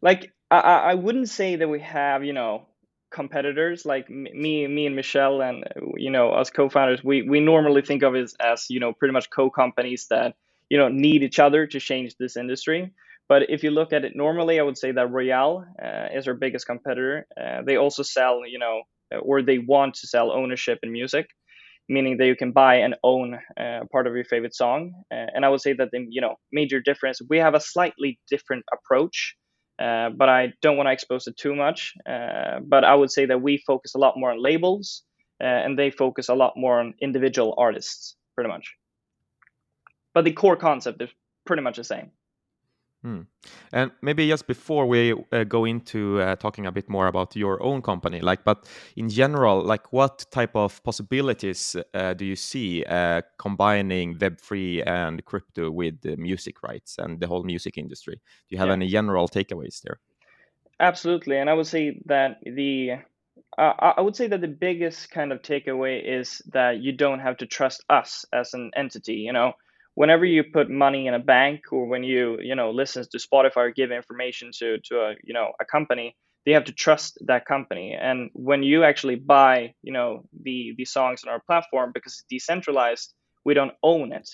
Like 0.00 0.32
I 0.50 0.58
I 0.58 0.94
wouldn't 0.94 1.28
say 1.28 1.56
that 1.56 1.68
we 1.68 1.80
have 1.80 2.24
you 2.24 2.32
know 2.32 2.66
competitors 3.10 3.86
like 3.86 4.10
me 4.10 4.66
me 4.66 4.84
and 4.84 4.94
michelle 4.94 5.40
and 5.40 5.64
you 5.96 6.10
know 6.10 6.30
us 6.32 6.50
co-founders 6.50 7.02
we 7.02 7.22
we 7.22 7.40
normally 7.40 7.80
think 7.80 8.02
of 8.02 8.14
it 8.14 8.20
as, 8.24 8.36
as 8.38 8.66
you 8.68 8.80
know 8.80 8.92
pretty 8.92 9.12
much 9.12 9.30
co-companies 9.30 10.08
that 10.10 10.36
you 10.68 10.76
know 10.76 10.88
need 10.88 11.22
each 11.22 11.38
other 11.38 11.66
to 11.66 11.80
change 11.80 12.16
this 12.16 12.36
industry. 12.36 12.92
But 13.28 13.50
if 13.50 13.62
you 13.62 13.70
look 13.70 13.92
at 13.92 14.04
it 14.06 14.16
normally, 14.16 14.58
I 14.58 14.62
would 14.62 14.78
say 14.78 14.92
that 14.92 15.10
Royal 15.10 15.66
uh, 15.82 16.08
is 16.14 16.26
our 16.26 16.34
biggest 16.34 16.66
competitor. 16.66 17.26
Uh, 17.38 17.60
they 17.62 17.76
also 17.76 18.02
sell, 18.02 18.46
you 18.46 18.58
know, 18.58 18.84
or 19.20 19.42
they 19.42 19.58
want 19.58 19.96
to 19.96 20.06
sell 20.06 20.32
ownership 20.32 20.78
in 20.82 20.90
music, 20.90 21.28
meaning 21.88 22.16
that 22.18 22.26
you 22.26 22.36
can 22.36 22.52
buy 22.52 22.76
and 22.76 22.94
own 23.02 23.38
uh, 23.60 23.80
part 23.92 24.06
of 24.06 24.14
your 24.14 24.24
favorite 24.24 24.54
song. 24.54 24.92
Uh, 25.12 25.26
and 25.34 25.44
I 25.44 25.48
would 25.48 25.60
say 25.60 25.72
that 25.74 25.90
the 25.92 26.06
you 26.08 26.20
know 26.20 26.36
major 26.52 26.80
difference 26.80 27.20
we 27.28 27.38
have 27.38 27.54
a 27.54 27.60
slightly 27.60 28.18
different 28.30 28.64
approach. 28.72 29.34
Uh, 29.80 30.10
but 30.10 30.28
I 30.28 30.52
don't 30.60 30.76
want 30.76 30.88
to 30.88 30.92
expose 30.92 31.28
it 31.28 31.36
too 31.36 31.54
much. 31.54 31.92
Uh, 32.04 32.58
but 32.66 32.82
I 32.82 32.94
would 32.96 33.12
say 33.12 33.26
that 33.26 33.40
we 33.40 33.62
focus 33.64 33.94
a 33.94 33.98
lot 33.98 34.14
more 34.16 34.32
on 34.32 34.42
labels, 34.42 35.04
and 35.38 35.78
they 35.78 35.90
focus 35.92 36.28
a 36.28 36.34
lot 36.34 36.54
more 36.56 36.80
on 36.80 36.94
individual 37.00 37.54
artists, 37.56 38.16
pretty 38.34 38.48
much 38.48 38.74
but 40.18 40.24
the 40.24 40.32
core 40.32 40.56
concept 40.56 41.00
is 41.00 41.10
pretty 41.46 41.62
much 41.62 41.76
the 41.76 41.84
same. 41.84 42.10
Hmm. 43.02 43.20
And 43.72 43.92
maybe 44.02 44.26
just 44.26 44.48
before 44.48 44.86
we 44.86 45.14
uh, 45.32 45.44
go 45.44 45.64
into 45.64 46.20
uh, 46.20 46.34
talking 46.34 46.66
a 46.66 46.72
bit 46.72 46.88
more 46.88 47.06
about 47.06 47.36
your 47.36 47.62
own 47.62 47.80
company, 47.80 48.20
like, 48.20 48.42
but 48.44 48.68
in 48.96 49.08
general, 49.08 49.62
like, 49.62 49.92
what 49.92 50.24
type 50.32 50.56
of 50.56 50.82
possibilities 50.82 51.76
uh, 51.94 52.14
do 52.14 52.24
you 52.24 52.34
see 52.34 52.84
uh, 52.84 53.22
combining 53.38 54.18
Web3 54.18 54.84
and 54.84 55.24
crypto 55.24 55.70
with 55.70 56.00
the 56.00 56.16
music 56.16 56.62
rights 56.64 56.96
and 56.98 57.20
the 57.20 57.28
whole 57.28 57.44
music 57.44 57.78
industry? 57.78 58.14
Do 58.14 58.56
you 58.56 58.58
have 58.58 58.68
yeah. 58.68 58.74
any 58.74 58.88
general 58.88 59.28
takeaways 59.28 59.80
there? 59.82 60.00
Absolutely, 60.80 61.36
and 61.36 61.48
I 61.48 61.54
would 61.54 61.66
say 61.68 62.00
that 62.06 62.38
the 62.42 62.98
uh, 63.56 63.92
I 63.96 64.00
would 64.00 64.16
say 64.16 64.28
that 64.28 64.40
the 64.40 64.48
biggest 64.48 65.10
kind 65.10 65.32
of 65.32 65.42
takeaway 65.42 66.02
is 66.04 66.42
that 66.52 66.80
you 66.80 66.92
don't 66.92 67.20
have 67.20 67.38
to 67.38 67.46
trust 67.46 67.84
us 67.88 68.24
as 68.32 68.54
an 68.54 68.70
entity. 68.76 69.14
You 69.14 69.32
know, 69.32 69.52
whenever 70.00 70.24
you 70.24 70.42
put 70.44 70.68
money 70.70 71.02
in 71.08 71.14
a 71.14 71.24
bank 71.34 71.60
or 71.72 71.82
when 71.92 72.02
you 72.12 72.38
you 72.40 72.54
know 72.54 72.70
listen 72.70 73.04
to 73.12 73.18
spotify 73.18 73.62
or 73.68 73.70
give 73.70 73.90
information 73.90 74.50
to 74.58 74.78
to 74.88 74.94
a 75.06 75.08
you 75.28 75.34
know 75.36 75.46
a 75.60 75.64
company 75.64 76.14
they 76.48 76.54
have 76.54 76.64
to 76.64 76.72
trust 76.72 77.18
that 77.26 77.44
company. 77.44 77.92
And 77.92 78.30
when 78.32 78.62
you 78.62 78.82
actually 78.82 79.16
buy 79.16 79.74
you 79.82 79.92
know 79.92 80.24
the 80.44 80.74
the 80.78 80.86
songs 80.86 81.22
on 81.22 81.30
our 81.30 81.40
platform 81.40 81.90
because 81.92 82.14
it's 82.14 82.24
decentralized 82.30 83.12
we 83.44 83.52
don't 83.52 83.74
own 83.82 84.12
it. 84.12 84.28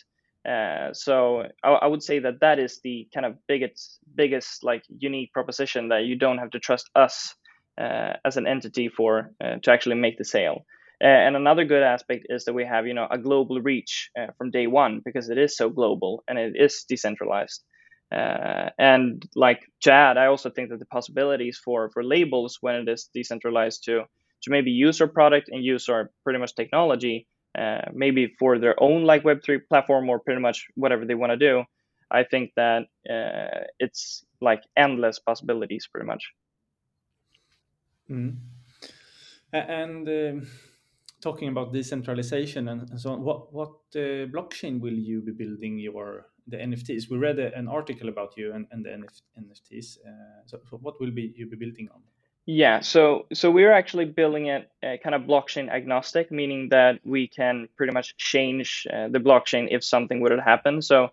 Uh, 0.49 0.93
so 0.93 1.43
I, 1.65 1.71
I, 1.85 1.87
would 1.87 2.03
say 2.03 2.21
that 2.21 2.41
that 2.41 2.59
is 2.59 2.81
the 2.85 3.09
kind 3.15 3.27
of 3.27 3.35
biggest 3.49 3.99
biggest 4.15 4.63
like 4.63 4.85
unique 4.99 5.33
proposition 5.33 5.89
that 5.89 6.05
you 6.05 6.17
don't 6.17 6.39
have 6.39 6.51
to 6.51 6.61
trust 6.61 6.89
us 6.95 7.35
uh, 7.81 8.13
as 8.25 8.37
an 8.37 8.47
entity 8.47 8.89
for 8.89 9.33
uh, 9.43 9.57
to 9.63 9.73
actually 9.73 9.97
make 9.97 10.17
the 10.19 10.25
sale 10.25 10.67
and 11.07 11.37
another 11.37 11.65
good 11.67 11.83
aspect 11.83 12.27
is 12.31 12.47
that 12.47 12.55
we 12.55 12.65
have, 12.65 12.87
you 12.87 12.95
know, 12.95 13.07
a 13.11 13.19
global 13.19 13.61
reach 13.61 14.11
uh, 14.19 14.33
from 14.39 14.51
day 14.51 14.67
one 14.67 15.03
because 15.05 15.29
it 15.29 15.37
is 15.37 15.55
so 15.55 15.69
global 15.69 16.25
and 16.27 16.39
it 16.39 16.55
is 16.57 16.85
decentralized. 16.89 17.63
Uh, 18.11 18.71
and 18.79 19.23
like 19.35 19.61
Chad, 19.81 20.17
I 20.17 20.27
also 20.27 20.49
think 20.49 20.71
that 20.71 20.79
the 20.79 20.87
possibilities 20.87 21.61
for 21.63 21.91
for 21.91 22.03
labels 22.03 22.59
when 22.63 22.77
it 22.77 22.89
is 22.89 23.11
decentralized 23.13 23.85
to 23.85 24.05
to 24.43 24.51
maybe 24.51 24.71
use 24.71 25.01
our 25.01 25.09
product 25.09 25.51
and 25.51 25.63
use 25.63 25.91
our 25.91 26.11
pretty 26.23 26.39
much 26.39 26.55
technology, 26.55 27.27
uh, 27.59 27.83
maybe 27.93 28.35
for 28.39 28.59
their 28.59 28.83
own 28.83 29.05
like 29.05 29.25
Web 29.25 29.43
three 29.45 29.59
platform 29.59 30.09
or 30.09 30.21
pretty 30.21 30.41
much 30.41 30.67
whatever 30.75 31.05
they 31.05 31.15
want 31.15 31.33
to 31.33 31.37
do. 31.37 31.65
I 32.11 32.25
think 32.25 32.53
that 32.57 32.83
uh, 33.11 33.65
it's 33.79 34.25
like 34.41 34.63
endless 34.77 35.19
possibilities, 35.19 35.87
pretty 35.91 36.07
much. 36.07 36.31
Mm. 38.09 38.37
And. 39.53 40.09
Um 40.09 40.47
talking 41.25 41.49
about 41.49 41.73
decentralization 41.73 42.69
and, 42.69 42.81
and 42.91 43.01
so 43.01 43.13
on, 43.15 43.23
what 43.29 43.53
what 43.53 43.75
uh, 43.97 44.29
blockchain 44.35 44.75
will 44.85 44.99
you 45.11 45.23
be 45.29 45.33
building 45.33 45.79
your 45.79 46.27
the 46.47 46.59
NFTs? 46.59 47.11
We 47.11 47.17
read 47.17 47.39
a, 47.39 47.49
an 47.61 47.67
article 47.67 48.09
about 48.15 48.37
you 48.37 48.53
and, 48.55 48.67
and 48.71 48.85
the 48.85 48.91
NF, 48.91 49.15
NFTs. 49.43 49.87
Uh, 50.07 50.43
so, 50.47 50.61
so, 50.69 50.77
what 50.77 51.01
will 51.01 51.11
be 51.11 51.33
you 51.35 51.47
be 51.49 51.57
building 51.57 51.89
on? 51.95 52.03
Yeah, 52.47 52.81
so 52.81 53.27
so 53.33 53.51
we're 53.51 53.73
actually 53.73 54.05
building 54.05 54.47
it 54.47 54.71
uh, 54.83 54.97
kind 55.03 55.15
of 55.15 55.23
blockchain 55.23 55.71
agnostic, 55.71 56.31
meaning 56.31 56.69
that 56.69 57.01
we 57.05 57.27
can 57.27 57.69
pretty 57.77 57.95
much 57.95 58.17
change 58.19 58.87
uh, 58.93 59.09
the 59.09 59.19
blockchain 59.19 59.69
if 59.71 59.83
something 59.83 60.21
would 60.21 60.39
happen. 60.39 60.83
So 60.83 61.09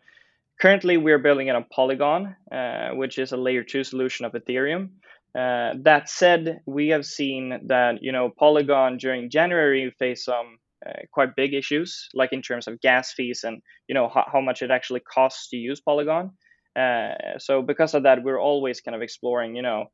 currently 0.60 0.98
we're 0.98 1.20
building 1.20 1.48
it 1.48 1.56
on 1.56 1.66
Polygon, 1.74 2.36
uh, 2.52 2.90
which 3.02 3.18
is 3.18 3.32
a 3.32 3.38
layer 3.38 3.64
two 3.64 3.86
solution 3.86 4.26
of 4.26 4.34
Ethereum. 4.34 4.90
Uh, 5.38 5.74
that 5.84 6.10
said, 6.10 6.60
we 6.66 6.90
have 6.90 7.06
seen 7.06 7.68
that 7.68 8.04
you 8.04 8.12
know 8.12 8.30
Polygon 8.38 8.98
during 8.98 9.30
January 9.30 9.94
faced 9.98 10.26
some 10.26 10.58
uh, 10.86 10.94
quite 11.12 11.36
big 11.36 11.54
issues, 11.54 12.10
like 12.14 12.34
in 12.34 12.42
terms 12.42 12.68
of 12.68 12.82
gas 12.82 13.14
fees 13.14 13.44
and 13.44 13.62
you 13.88 13.96
know 13.96 14.10
how, 14.10 14.26
how 14.32 14.42
much 14.42 14.62
it 14.62 14.72
actually 14.72 15.00
costs 15.02 15.50
to 15.50 15.58
use 15.58 15.80
Polygon. 15.80 16.32
Uh, 16.76 17.14
so 17.38 17.62
because 17.62 17.94
of 17.94 18.04
that, 18.04 18.24
we're 18.24 18.40
always 18.40 18.82
kind 18.82 18.96
of 18.96 19.02
exploring, 19.02 19.56
you 19.56 19.62
know, 19.62 19.86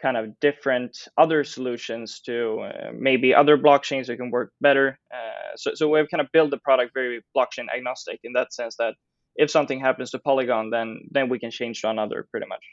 kind 0.00 0.16
of 0.16 0.38
different 0.40 0.96
other 1.18 1.44
solutions 1.44 2.20
to 2.20 2.60
uh, 2.60 2.90
maybe 2.94 3.34
other 3.34 3.58
blockchains 3.58 4.06
that 4.06 4.16
can 4.16 4.30
work 4.30 4.52
better. 4.60 4.98
Uh, 5.12 5.54
so 5.56 5.72
so 5.74 5.88
we've 5.88 6.10
kind 6.10 6.20
of 6.20 6.28
built 6.32 6.50
the 6.50 6.58
product 6.58 6.92
very 6.94 7.22
blockchain 7.36 7.66
agnostic 7.74 8.18
in 8.24 8.32
that 8.32 8.52
sense 8.52 8.76
that 8.76 8.94
if 9.36 9.50
something 9.50 9.80
happens 9.80 10.10
to 10.10 10.18
Polygon, 10.18 10.70
then 10.70 11.02
then 11.10 11.28
we 11.28 11.38
can 11.38 11.50
change 11.50 11.80
to 11.82 11.90
another 11.90 12.26
pretty 12.30 12.46
much. 12.46 12.64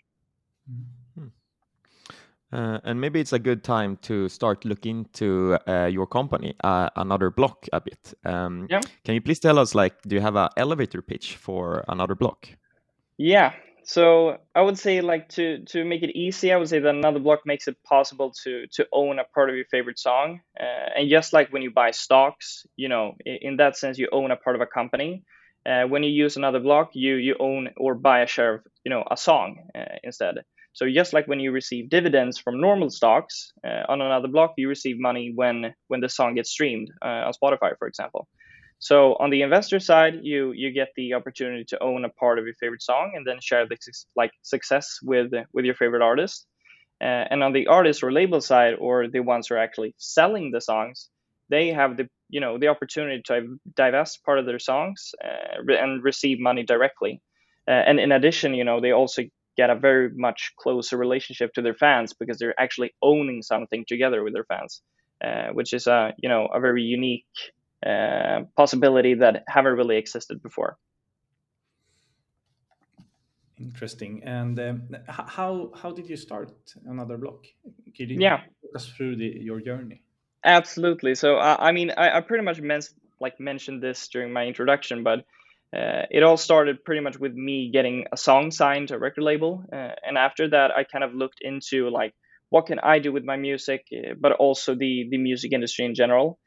Uh, 2.52 2.80
and 2.84 3.02
maybe 3.02 3.20
it's 3.20 3.34
a 3.34 3.40
good 3.40 3.64
time 3.64 3.98
to 3.98 4.30
start 4.30 4.64
looking 4.66 5.00
into 5.00 5.58
uh, 5.68 5.86
your 5.86 6.08
company, 6.08 6.56
uh, 6.64 6.90
Another 6.96 7.30
Block, 7.30 7.66
a 7.74 7.82
bit. 7.82 8.14
Um, 8.26 8.68
Yeah. 8.70 8.82
Can 9.04 9.16
you 9.16 9.22
please 9.22 9.40
tell 9.40 9.60
us, 9.60 9.76
like, 9.76 10.02
do 10.04 10.16
you 10.16 10.22
have 10.22 10.36
an 10.38 10.50
elevator 10.56 11.02
pitch 11.02 11.36
for 11.36 11.84
Another 11.88 12.16
Block? 12.16 12.48
Yeah. 13.18 13.52
So 13.84 14.38
I 14.54 14.62
would 14.62 14.78
say 14.78 15.00
like 15.02 15.30
to 15.30 15.64
to 15.72 15.86
make 15.86 16.04
it 16.04 16.12
easy, 16.18 16.52
I 16.52 16.58
would 16.58 16.68
say 16.68 16.80
that 16.80 16.90
another 16.96 17.20
block 17.20 17.40
makes 17.46 17.68
it 17.70 17.78
possible 17.84 18.34
to 18.44 18.68
to 18.74 18.86
own 18.92 19.18
a 19.20 19.24
part 19.24 19.50
of 19.50 19.56
your 19.56 19.66
favorite 19.72 19.98
song. 20.00 20.42
Uh, 20.60 20.90
and 21.00 21.10
just 21.10 21.32
like 21.32 21.54
when 21.54 21.62
you 21.62 21.72
buy 21.72 21.92
stocks, 21.92 22.66
you 22.76 22.90
know, 22.90 23.16
i- 23.26 23.40
in 23.42 23.58
that 23.58 23.78
sense, 23.78 23.98
you 23.98 24.10
own 24.12 24.32
a 24.32 24.36
part 24.36 24.56
of 24.58 24.62
a 24.62 24.66
company. 24.66 25.24
Uh, 25.66 25.84
when 25.88 26.04
you 26.04 26.10
use 26.26 26.36
another 26.38 26.60
block, 26.60 26.90
you 26.96 27.16
you 27.16 27.36
own 27.40 27.70
or 27.78 27.96
buy 27.96 28.20
a 28.24 28.28
share 28.28 28.56
of 28.56 28.62
you 28.84 28.90
know 28.90 29.04
a 29.10 29.16
song 29.16 29.70
uh, 29.74 29.96
instead. 30.04 30.44
So 30.78 30.86
just 30.88 31.12
like 31.12 31.28
when 31.28 31.40
you 31.40 31.52
receive 31.52 31.90
dividends 31.90 32.38
from 32.38 32.62
normal 32.62 32.92
stocks 32.92 33.52
uh, 33.68 33.92
on 33.92 34.00
another 34.00 34.28
block, 34.28 34.54
you 34.58 34.70
receive 34.70 35.00
money 35.00 35.32
when 35.34 35.74
when 35.88 36.02
the 36.02 36.10
song 36.10 36.36
gets 36.36 36.52
streamed 36.52 36.90
uh, 37.04 37.26
on 37.28 37.34
Spotify, 37.34 37.72
for 37.80 37.88
example. 37.88 38.28
So 38.78 39.16
on 39.16 39.32
the 39.32 39.42
investor 39.42 39.80
side, 39.80 40.20
you 40.22 40.52
you 40.52 40.70
get 40.72 40.90
the 40.96 41.16
opportunity 41.16 41.66
to 41.72 41.82
own 41.82 42.06
a 42.06 42.10
part 42.22 42.38
of 42.38 42.46
your 42.46 42.54
favorite 42.60 42.84
song 42.84 43.14
and 43.16 43.26
then 43.26 43.40
share 43.42 43.66
the 43.68 43.78
like 44.16 44.34
success 44.44 45.00
with 45.02 45.32
with 45.52 45.66
your 45.66 45.74
favorite 45.74 46.04
artist. 46.04 46.46
Uh, 47.02 47.26
and 47.32 47.44
on 47.44 47.54
the 47.54 47.66
artist 47.68 48.04
or 48.04 48.12
label 48.12 48.42
side, 48.42 48.76
or 48.80 49.08
the 49.08 49.20
ones 49.20 49.48
who 49.48 49.56
are 49.56 49.64
actually 49.68 49.96
selling 49.98 50.52
the 50.52 50.62
songs, 50.62 51.10
they 51.50 51.66
have 51.80 51.98
the 51.98 52.08
you 52.30 52.40
know 52.40 52.60
the 52.60 52.68
opportunity 52.68 53.20
to 53.26 53.58
divest 53.76 54.24
part 54.26 54.38
of 54.38 54.46
their 54.46 54.60
songs 54.60 55.00
uh, 55.26 55.74
and 55.84 56.04
receive 56.04 56.40
money 56.40 56.64
directly. 56.64 57.20
Uh, 57.68 57.84
and 57.90 58.00
in 58.00 58.12
addition, 58.12 58.54
you 58.54 58.64
know 58.64 58.80
they 58.80 58.94
also 58.94 59.24
get 59.58 59.70
a 59.70 59.76
very 59.76 60.10
much 60.16 60.54
closer 60.58 60.98
relationship 60.98 61.54
to 61.54 61.62
their 61.62 61.74
fans 61.74 62.14
because 62.14 62.38
they're 62.38 62.60
actually 62.60 62.94
owning 63.02 63.42
something 63.42 63.86
together 63.88 64.24
with 64.24 64.34
their 64.34 64.46
fans, 64.46 64.82
uh, 65.24 65.48
which 65.54 65.74
is 65.74 65.88
a 65.88 66.14
you 66.18 66.30
know 66.30 66.48
a 66.54 66.60
very 66.60 66.84
unique 66.84 67.26
uh, 67.86 68.42
possibility 68.56 69.16
that 69.16 69.44
haven't 69.48 69.74
really 69.74 69.98
existed 69.98 70.42
before. 70.42 70.78
Interesting. 73.60 74.22
And 74.24 74.60
um, 74.60 74.96
how 75.08 75.72
how 75.76 75.92
did 75.92 76.08
you 76.10 76.16
start 76.16 76.52
another 76.86 77.18
block? 77.18 77.48
Could 77.98 78.12
you 78.12 78.20
Yeah. 78.20 78.42
walk 78.62 78.76
us 78.76 78.86
through 78.90 79.16
the, 79.16 79.26
your 79.26 79.60
journey? 79.62 80.04
Absolutely. 80.44 81.16
So 81.16 81.38
I, 81.38 81.70
I 81.70 81.72
mean, 81.72 81.92
I, 81.98 82.18
I 82.18 82.22
pretty 82.22 82.44
much 82.44 82.62
men- 82.62 82.82
like 83.20 83.40
mentioned 83.40 83.82
this 83.82 84.08
during 84.10 84.32
my 84.32 84.46
introduction, 84.46 85.04
but 85.04 85.26
uh, 85.76 86.04
it 86.10 86.24
all 86.24 86.38
started 86.38 86.84
pretty 86.84 87.02
much 87.02 87.18
with 87.20 87.34
me 87.34 87.70
getting 87.72 88.06
a 88.12 88.18
song 88.18 88.52
signed 88.52 88.88
to 88.90 88.96
a 88.96 89.00
record 89.00 89.24
label, 89.24 89.64
uh, 89.72 89.92
and 90.04 90.18
after 90.18 90.50
that, 90.50 90.72
I 90.72 90.84
kind 90.84 91.04
of 91.04 91.14
looked 91.14 91.40
into 91.42 91.90
like 91.90 92.14
what 92.50 92.66
can 92.66 92.80
I 92.80 93.00
do 93.00 93.12
with 93.12 93.26
my 93.26 93.36
music, 93.36 93.86
uh, 93.94 94.14
but 94.20 94.34
also 94.34 94.76
the 94.76 95.08
the 95.10 95.18
music 95.18 95.52
industry 95.54 95.86
in 95.86 95.96
general. 95.96 96.40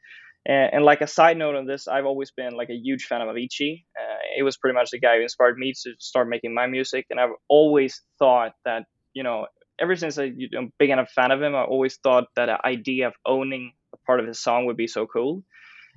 And, 0.43 0.73
and 0.73 0.85
like 0.85 1.01
a 1.01 1.07
side 1.07 1.37
note 1.37 1.55
on 1.55 1.67
this, 1.67 1.87
I've 1.87 2.05
always 2.05 2.31
been 2.31 2.55
like 2.55 2.69
a 2.69 2.75
huge 2.75 3.05
fan 3.05 3.21
of 3.21 3.27
Avicii. 3.27 3.83
Uh, 3.99 4.17
it 4.39 4.41
was 4.43 4.57
pretty 4.57 4.73
much 4.73 4.89
the 4.89 4.99
guy 4.99 5.17
who 5.17 5.21
inspired 5.21 5.57
me 5.57 5.73
to 5.83 5.93
start 5.99 6.27
making 6.27 6.53
my 6.55 6.65
music, 6.65 7.05
and 7.11 7.19
I've 7.19 7.35
always 7.47 8.01
thought 8.17 8.53
that 8.65 8.85
you 9.13 9.23
know 9.23 9.45
ever 9.79 9.95
since 9.95 10.17
I 10.17 10.25
you 10.35 10.47
know, 10.51 10.69
began 10.79 10.99
a 10.99 11.05
fan 11.05 11.31
of 11.31 11.41
him, 11.41 11.55
I 11.55 11.63
always 11.63 11.97
thought 11.97 12.25
that 12.35 12.45
the 12.45 12.65
idea 12.65 13.07
of 13.07 13.13
owning 13.25 13.73
a 13.93 13.97
part 14.05 14.19
of 14.19 14.27
his 14.27 14.39
song 14.39 14.65
would 14.67 14.77
be 14.77 14.87
so 14.87 15.07
cool. 15.07 15.43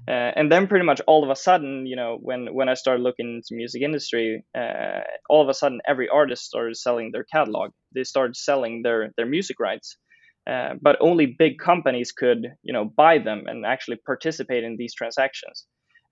Uh, 0.06 0.32
and 0.36 0.50
then 0.52 0.66
pretty 0.66 0.84
much 0.84 1.00
all 1.06 1.24
of 1.24 1.30
a 1.30 1.36
sudden, 1.36 1.86
you 1.86 1.96
know, 1.96 2.18
when 2.20 2.52
when 2.54 2.68
I 2.68 2.74
started 2.74 3.02
looking 3.02 3.36
into 3.36 3.54
music 3.54 3.82
industry, 3.82 4.44
uh, 4.56 5.00
all 5.28 5.42
of 5.42 5.48
a 5.48 5.54
sudden 5.54 5.80
every 5.86 6.08
artist 6.08 6.44
started 6.44 6.76
selling 6.76 7.10
their 7.12 7.24
catalog. 7.24 7.70
They 7.94 8.04
started 8.04 8.36
selling 8.36 8.82
their 8.82 9.12
their 9.16 9.26
music 9.26 9.58
rights. 9.60 9.96
Uh, 10.46 10.74
but 10.80 10.98
only 11.00 11.24
big 11.38 11.58
companies 11.58 12.12
could, 12.12 12.46
you 12.62 12.72
know, 12.74 12.84
buy 12.84 13.16
them 13.18 13.44
and 13.46 13.64
actually 13.64 13.96
participate 14.04 14.62
in 14.62 14.76
these 14.76 14.94
transactions. 14.94 15.64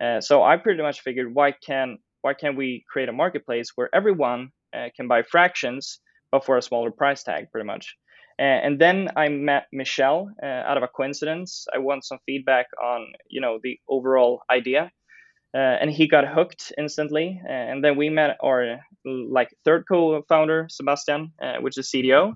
Uh, 0.03 0.21
so 0.23 0.43
I 0.43 0.57
pretty 0.57 0.83
much 0.83 1.03
figured, 1.03 1.35
why 1.35 1.53
can 1.53 1.99
why 2.23 2.35
can't 2.35 2.57
we 2.57 2.85
create 2.91 3.11
a 3.11 3.13
marketplace 3.13 3.73
where 3.75 3.91
everyone 3.95 4.51
uh, 4.75 4.89
can 4.97 5.07
buy 5.07 5.23
fractions, 5.23 6.01
but 6.31 6.45
for 6.47 6.57
a 6.57 6.63
smaller 6.63 6.91
price 6.91 7.23
tag, 7.23 7.51
pretty 7.53 7.67
much. 7.67 7.95
Uh, 8.43 8.61
and 8.67 8.81
then 8.81 9.11
I 9.17 9.31
met 9.31 9.69
Michelle 9.73 10.31
uh, 10.43 10.47
out 10.47 10.77
of 10.79 10.85
a 10.85 10.89
coincidence. 10.89 11.67
I 11.75 11.79
want 11.79 12.05
some 12.05 12.19
feedback 12.27 12.67
on, 12.85 13.15
you 13.31 13.41
know, 13.41 13.61
the 13.63 13.79
overall 13.89 14.43
idea, 14.53 14.93
uh, 15.55 15.59
and 15.59 15.91
he 15.91 16.09
got 16.09 16.29
hooked 16.29 16.73
instantly. 16.79 17.41
Uh, 17.49 17.53
and 17.53 17.85
then 17.85 17.97
we 17.97 18.11
met 18.11 18.39
our 18.43 18.79
like 19.07 19.51
third 19.65 19.85
co-founder, 19.89 20.69
Sebastian, 20.71 21.33
uh, 21.43 21.57
which 21.63 21.79
is 21.79 21.91
CDO, 21.91 22.33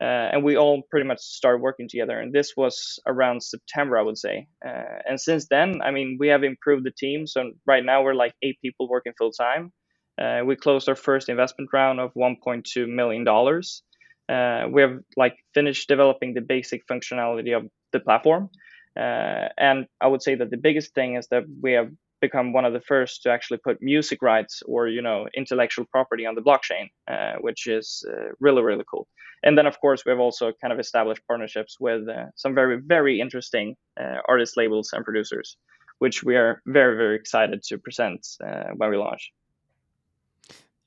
uh, 0.00 0.04
and 0.04 0.44
we 0.44 0.56
all 0.56 0.82
pretty 0.90 1.06
much 1.06 1.20
started 1.20 1.62
working 1.62 1.88
together. 1.88 2.18
And 2.20 2.32
this 2.32 2.54
was 2.56 3.00
around 3.06 3.42
September, 3.42 3.98
I 3.98 4.02
would 4.02 4.18
say. 4.18 4.48
And 4.62 5.20
since 5.20 5.48
then, 5.48 5.82
I 5.82 5.92
mean, 5.92 6.18
we 6.20 6.28
have 6.28 6.44
improved 6.44 6.84
the 6.86 6.92
team. 6.92 7.26
So 7.26 7.52
right 7.66 7.84
now 7.84 8.04
we're 8.04 8.14
like 8.14 8.34
eight 8.42 8.58
people 8.62 8.88
working 8.88 9.14
full 9.18 9.32
time. 9.32 9.72
We 10.46 10.56
closed 10.56 10.88
our 10.88 10.96
first 10.96 11.28
investment 11.30 11.70
round 11.72 12.00
of 12.00 12.12
1.2 12.14 12.88
million 12.88 13.24
dollars. 13.24 13.82
Uh, 14.28 14.66
we 14.70 14.80
have 14.82 14.98
like 15.16 15.36
finished 15.52 15.88
developing 15.88 16.34
the 16.34 16.40
basic 16.40 16.86
functionality 16.86 17.56
of 17.56 17.68
the 17.92 18.00
platform, 18.00 18.50
uh, 18.96 19.48
and 19.58 19.86
I 20.00 20.06
would 20.06 20.22
say 20.22 20.34
that 20.34 20.50
the 20.50 20.56
biggest 20.56 20.94
thing 20.94 21.16
is 21.16 21.26
that 21.28 21.44
we 21.62 21.72
have 21.72 21.90
become 22.20 22.52
one 22.52 22.64
of 22.64 22.72
the 22.72 22.80
first 22.80 23.22
to 23.22 23.30
actually 23.30 23.58
put 23.58 23.82
music 23.82 24.22
rights 24.22 24.62
or 24.66 24.88
you 24.88 25.02
know 25.02 25.26
intellectual 25.34 25.84
property 25.84 26.24
on 26.26 26.34
the 26.34 26.40
blockchain, 26.48 26.86
uh, 27.12 27.34
which 27.40 27.66
is 27.66 27.86
uh, 28.10 28.28
really 28.40 28.62
really 28.62 28.84
cool. 28.90 29.06
And 29.42 29.58
then 29.58 29.66
of 29.66 29.78
course 29.80 30.00
we 30.04 30.10
have 30.10 30.20
also 30.20 30.52
kind 30.60 30.72
of 30.72 30.78
established 30.78 31.22
partnerships 31.28 31.78
with 31.78 32.08
uh, 32.08 32.26
some 32.42 32.54
very 32.54 32.76
very 32.94 33.20
interesting 33.20 33.76
uh, 34.00 34.18
artist 34.28 34.56
labels 34.56 34.90
and 34.94 35.04
producers, 35.04 35.56
which 35.98 36.16
we 36.28 36.36
are 36.36 36.62
very 36.66 36.96
very 36.96 37.16
excited 37.16 37.62
to 37.68 37.78
present 37.78 38.20
uh, 38.46 38.70
when 38.78 38.90
we 38.90 38.96
launch. 38.96 39.32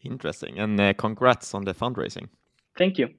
Interesting. 0.03 0.60
And 0.60 0.79
uh, 0.79 0.94
congrats 0.94 1.53
on 1.53 1.65
the 1.65 1.74
fundraising. 1.74 2.29
Thank 2.77 2.98
you. 2.98 3.10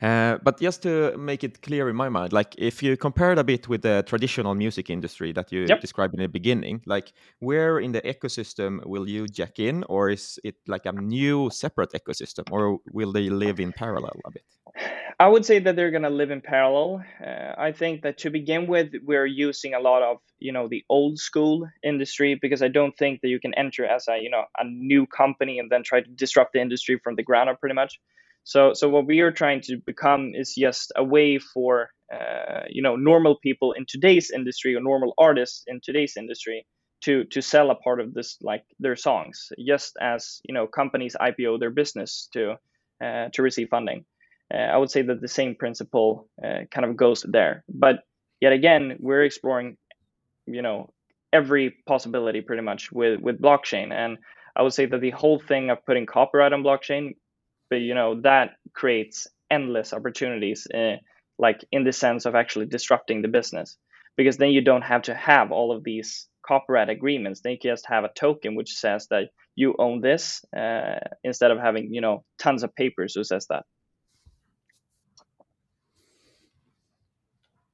Uh, 0.00 0.38
but 0.42 0.60
just 0.60 0.82
to 0.82 1.16
make 1.18 1.42
it 1.42 1.60
clear 1.62 1.88
in 1.88 1.96
my 1.96 2.08
mind, 2.08 2.32
like 2.32 2.54
if 2.56 2.82
you 2.82 2.96
compare 2.96 3.32
it 3.32 3.38
a 3.38 3.44
bit 3.44 3.68
with 3.68 3.82
the 3.82 4.04
traditional 4.06 4.54
music 4.54 4.90
industry 4.90 5.32
that 5.32 5.50
you 5.50 5.66
Yep. 5.66 5.80
described 5.80 6.14
in 6.14 6.20
the 6.20 6.28
beginning, 6.28 6.80
like 6.86 7.12
where 7.40 7.80
in 7.80 7.92
the 7.92 8.00
ecosystem 8.02 8.84
will 8.86 9.08
you 9.08 9.26
jack 9.26 9.58
in, 9.58 9.84
or 9.88 10.10
is 10.10 10.38
it 10.44 10.56
like 10.68 10.86
a 10.86 10.92
new 10.92 11.50
separate 11.50 11.92
ecosystem, 11.92 12.44
or 12.52 12.78
will 12.92 13.12
they 13.12 13.28
live 13.28 13.58
in 13.58 13.72
parallel 13.72 14.20
a 14.24 14.30
bit? 14.30 14.44
I 15.20 15.26
would 15.26 15.44
say 15.44 15.58
that 15.58 15.74
they're 15.74 15.90
going 15.90 16.04
to 16.04 16.10
live 16.10 16.30
in 16.30 16.40
parallel. 16.40 17.04
Uh, 17.20 17.52
I 17.58 17.72
think 17.72 18.02
that 18.02 18.18
to 18.18 18.30
begin 18.30 18.68
with, 18.68 18.92
we're 19.04 19.26
using 19.26 19.74
a 19.74 19.80
lot 19.80 20.02
of 20.02 20.18
you 20.38 20.52
know 20.52 20.68
the 20.68 20.84
old 20.88 21.18
school 21.18 21.68
industry 21.82 22.38
because 22.40 22.62
I 22.62 22.68
don't 22.68 22.96
think 22.96 23.22
that 23.22 23.28
you 23.28 23.40
can 23.40 23.52
enter 23.54 23.84
as 23.84 24.06
a 24.06 24.18
you 24.22 24.30
know 24.30 24.44
a 24.56 24.64
new 24.64 25.06
company 25.06 25.58
and 25.58 25.70
then 25.72 25.82
try 25.82 26.00
to 26.00 26.08
disrupt 26.08 26.52
the 26.52 26.60
industry 26.60 27.00
from 27.02 27.16
the 27.16 27.24
ground 27.24 27.50
up 27.50 27.58
pretty 27.58 27.74
much. 27.74 27.98
So 28.48 28.72
so 28.72 28.88
what 28.88 29.06
we 29.06 29.20
are 29.20 29.30
trying 29.30 29.60
to 29.68 29.76
become 29.76 30.32
is 30.34 30.54
just 30.56 30.90
a 30.96 31.04
way 31.04 31.38
for 31.38 31.90
uh, 32.10 32.64
you 32.70 32.80
know 32.80 32.96
normal 32.96 33.36
people 33.42 33.72
in 33.72 33.84
today's 33.86 34.30
industry 34.30 34.74
or 34.74 34.80
normal 34.80 35.12
artists 35.18 35.64
in 35.66 35.80
today's 35.84 36.16
industry 36.16 36.66
to 37.02 37.24
to 37.24 37.42
sell 37.42 37.70
a 37.70 37.74
part 37.74 38.00
of 38.00 38.14
this 38.14 38.38
like 38.40 38.64
their 38.80 38.96
songs 38.96 39.52
just 39.66 39.92
as 40.00 40.40
you 40.48 40.54
know 40.54 40.66
companies 40.66 41.14
IPO 41.20 41.60
their 41.60 41.74
business 41.82 42.28
to 42.32 42.54
uh, 43.04 43.28
to 43.34 43.42
receive 43.42 43.68
funding. 43.68 44.06
Uh, 44.52 44.68
I 44.74 44.78
would 44.78 44.90
say 44.90 45.02
that 45.02 45.20
the 45.20 45.28
same 45.28 45.54
principle 45.54 46.26
uh, 46.42 46.60
kind 46.70 46.86
of 46.86 46.96
goes 46.96 47.26
there. 47.28 47.64
But 47.68 47.96
yet 48.40 48.54
again, 48.54 48.96
we're 48.98 49.24
exploring, 49.24 49.76
you 50.46 50.62
know, 50.62 50.88
every 51.34 51.76
possibility 51.86 52.40
pretty 52.40 52.62
much 52.62 52.90
with 52.90 53.20
with 53.20 53.42
blockchain. 53.42 53.92
And 53.92 54.16
I 54.56 54.62
would 54.62 54.72
say 54.72 54.86
that 54.86 55.02
the 55.02 55.10
whole 55.10 55.38
thing 55.38 55.68
of 55.68 55.84
putting 55.84 56.06
copyright 56.06 56.54
on 56.54 56.62
blockchain, 56.62 57.14
but 57.70 57.76
you 57.76 57.94
know, 57.94 58.20
that 58.22 58.56
creates 58.74 59.26
endless 59.50 59.92
opportunities, 59.92 60.66
uh, 60.74 60.96
like 61.38 61.64
in 61.72 61.84
the 61.84 61.92
sense 61.92 62.26
of 62.26 62.34
actually 62.34 62.66
disrupting 62.66 63.22
the 63.22 63.28
business, 63.28 63.76
because 64.16 64.36
then 64.36 64.50
you 64.50 64.60
don't 64.60 64.82
have 64.82 65.02
to 65.02 65.14
have 65.14 65.52
all 65.52 65.72
of 65.72 65.84
these 65.84 66.28
copyright 66.46 66.88
agreements. 66.88 67.40
They 67.40 67.56
just 67.56 67.86
have 67.86 68.04
a 68.04 68.12
token 68.14 68.54
which 68.54 68.74
says 68.74 69.06
that 69.10 69.28
you 69.54 69.74
own 69.78 70.00
this, 70.00 70.44
uh, 70.56 71.00
instead 71.24 71.50
of 71.50 71.58
having 71.58 71.92
you 71.92 72.00
know 72.00 72.24
tons 72.38 72.62
of 72.62 72.74
papers 72.74 73.14
who 73.14 73.24
says 73.24 73.46
that. 73.50 73.64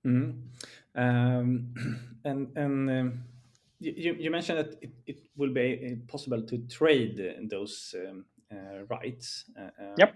Mhm. 0.05 0.35
Um, 0.95 1.75
and 2.25 2.57
and 2.57 2.91
um, 2.91 3.25
you, 3.81 4.15
you 4.19 4.31
mentioned 4.31 4.59
that 4.59 4.79
it, 4.83 4.91
it 5.07 5.19
will 5.37 5.53
be 5.53 5.93
uh, 5.93 6.11
possible 6.11 6.43
to 6.43 6.59
trade 6.69 7.49
those 7.51 7.95
um, 7.99 8.25
rights. 8.89 9.45
Uh, 9.59 9.71
uh, 9.83 9.95
Yep. 9.99 10.15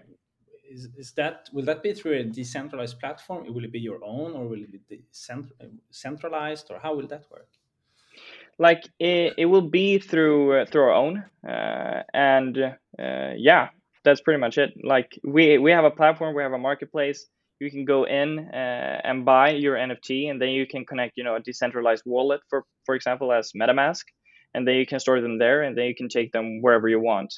Is, 0.71 0.87
is 0.97 1.11
that 1.13 1.49
will 1.51 1.65
that 1.65 1.81
be 1.81 1.93
through 1.93 2.13
a 2.19 2.23
decentralized 2.23 2.99
platform? 2.99 3.47
It 3.47 3.53
will 3.55 3.63
it 3.63 3.71
be 3.71 3.79
your 3.79 3.99
own, 4.03 4.35
or 4.35 4.47
will 4.47 4.61
it 4.61 4.87
be 4.87 5.01
uh, 5.31 5.65
centralized, 5.89 6.69
or 6.69 6.77
how 6.79 6.93
will 6.95 7.07
that 7.07 7.25
work? 7.31 7.47
like 8.61 8.83
it, 8.99 9.33
it 9.37 9.45
will 9.45 9.69
be 9.69 9.99
through 9.99 10.61
uh, 10.61 10.65
through 10.65 10.81
our 10.81 10.91
own 10.91 11.23
uh, 11.47 12.03
and 12.13 12.57
uh, 12.57 13.31
yeah 13.37 13.69
that's 14.03 14.19
pretty 14.19 14.39
much 14.39 14.57
it 14.57 14.71
like 14.83 15.17
we 15.23 15.57
we 15.57 15.71
have 15.71 15.85
a 15.85 15.91
platform 15.91 16.35
we 16.35 16.43
have 16.43 16.51
a 16.51 16.57
marketplace 16.57 17.25
you 17.59 17.69
can 17.69 17.85
go 17.85 18.05
in 18.05 18.39
uh, 18.39 19.01
and 19.03 19.25
buy 19.25 19.51
your 19.51 19.75
NFT, 19.75 20.31
and 20.31 20.41
then 20.41 20.49
you 20.49 20.65
can 20.65 20.85
connect, 20.85 21.17
you 21.17 21.23
know, 21.23 21.35
a 21.35 21.41
decentralized 21.41 22.03
wallet, 22.05 22.41
for 22.49 22.63
for 22.85 22.95
example, 22.95 23.31
as 23.33 23.51
MetaMask, 23.51 24.03
and 24.53 24.67
then 24.67 24.75
you 24.75 24.85
can 24.85 24.99
store 24.99 25.21
them 25.21 25.37
there, 25.37 25.61
and 25.63 25.77
then 25.77 25.85
you 25.85 25.95
can 25.95 26.07
take 26.07 26.31
them 26.31 26.61
wherever 26.61 26.87
you 26.87 26.99
want. 26.99 27.33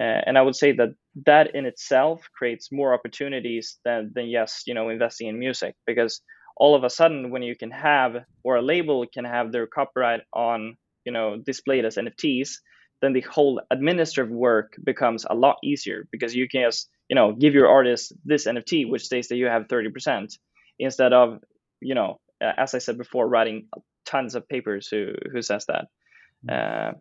Uh, 0.00 0.22
and 0.26 0.38
I 0.38 0.42
would 0.42 0.56
say 0.56 0.72
that 0.72 0.94
that 1.26 1.54
in 1.54 1.66
itself 1.66 2.26
creates 2.32 2.72
more 2.72 2.94
opportunities 2.94 3.78
than 3.84 4.12
than 4.14 4.30
just 4.30 4.66
you 4.66 4.74
know 4.74 4.88
investing 4.88 5.28
in 5.28 5.38
music 5.38 5.74
because 5.86 6.22
all 6.56 6.74
of 6.74 6.84
a 6.84 6.90
sudden 6.90 7.30
when 7.30 7.42
you 7.42 7.54
can 7.54 7.70
have 7.70 8.16
or 8.42 8.56
a 8.56 8.62
label 8.62 9.04
can 9.12 9.24
have 9.24 9.52
their 9.52 9.66
copyright 9.66 10.22
on 10.32 10.76
you 11.04 11.12
know 11.12 11.36
displayed 11.36 11.84
as 11.84 11.96
NFTs, 11.96 12.60
then 13.00 13.12
the 13.12 13.20
whole 13.22 13.60
administrative 13.70 14.32
work 14.32 14.76
becomes 14.82 15.26
a 15.28 15.34
lot 15.34 15.56
easier 15.62 16.06
because 16.10 16.34
you 16.34 16.48
can 16.48 16.62
just 16.62 16.88
you 17.08 17.16
know 17.16 17.32
give 17.32 17.54
your 17.54 17.68
artist 17.68 18.12
this 18.24 18.46
nft 18.46 18.88
which 18.88 19.04
states 19.04 19.28
that 19.28 19.36
you 19.36 19.46
have 19.46 19.68
30% 19.68 20.38
instead 20.78 21.12
of 21.12 21.40
you 21.80 21.94
know 21.94 22.20
as 22.40 22.74
i 22.74 22.78
said 22.78 22.96
before 22.96 23.28
writing 23.28 23.68
tons 24.06 24.34
of 24.34 24.48
papers 24.48 24.88
who 24.88 25.12
who 25.32 25.42
says 25.42 25.66
that 25.66 25.86
mm-hmm. 26.46 26.50
uh, 26.50 26.92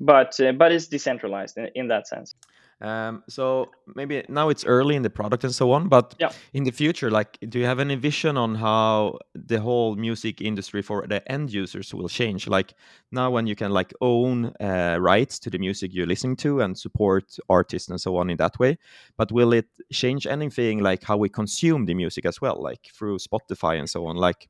but 0.00 0.38
uh, 0.40 0.52
but 0.52 0.72
it's 0.72 0.88
decentralized 0.88 1.56
in, 1.58 1.68
in 1.74 1.88
that 1.88 2.08
sense 2.08 2.34
um, 2.82 3.22
so 3.28 3.70
maybe 3.94 4.24
now 4.28 4.48
it's 4.48 4.64
early 4.64 4.96
in 4.96 5.02
the 5.02 5.10
product 5.10 5.44
and 5.44 5.54
so 5.54 5.70
on, 5.72 5.88
but 5.88 6.14
yeah. 6.18 6.32
in 6.54 6.64
the 6.64 6.70
future, 6.70 7.10
like, 7.10 7.36
do 7.46 7.58
you 7.58 7.66
have 7.66 7.78
any 7.78 7.94
vision 7.94 8.38
on 8.38 8.54
how 8.54 9.18
the 9.34 9.60
whole 9.60 9.96
music 9.96 10.40
industry 10.40 10.80
for 10.80 11.06
the 11.06 11.20
end 11.30 11.52
users 11.52 11.92
will 11.92 12.08
change? 12.08 12.48
Like 12.48 12.72
now, 13.12 13.30
when 13.30 13.46
you 13.46 13.54
can 13.54 13.70
like 13.70 13.92
own 14.00 14.54
uh, 14.60 14.96
rights 14.98 15.38
to 15.40 15.50
the 15.50 15.58
music 15.58 15.92
you're 15.92 16.06
listening 16.06 16.36
to 16.36 16.60
and 16.60 16.78
support 16.78 17.36
artists 17.50 17.90
and 17.90 18.00
so 18.00 18.16
on 18.16 18.30
in 18.30 18.38
that 18.38 18.58
way, 18.58 18.78
but 19.18 19.30
will 19.30 19.52
it 19.52 19.68
change 19.92 20.26
anything 20.26 20.78
like 20.78 21.02
how 21.02 21.18
we 21.18 21.28
consume 21.28 21.84
the 21.84 21.94
music 21.94 22.24
as 22.24 22.40
well, 22.40 22.62
like 22.62 22.88
through 22.94 23.18
Spotify 23.18 23.78
and 23.78 23.90
so 23.90 24.06
on? 24.06 24.16
Like, 24.16 24.48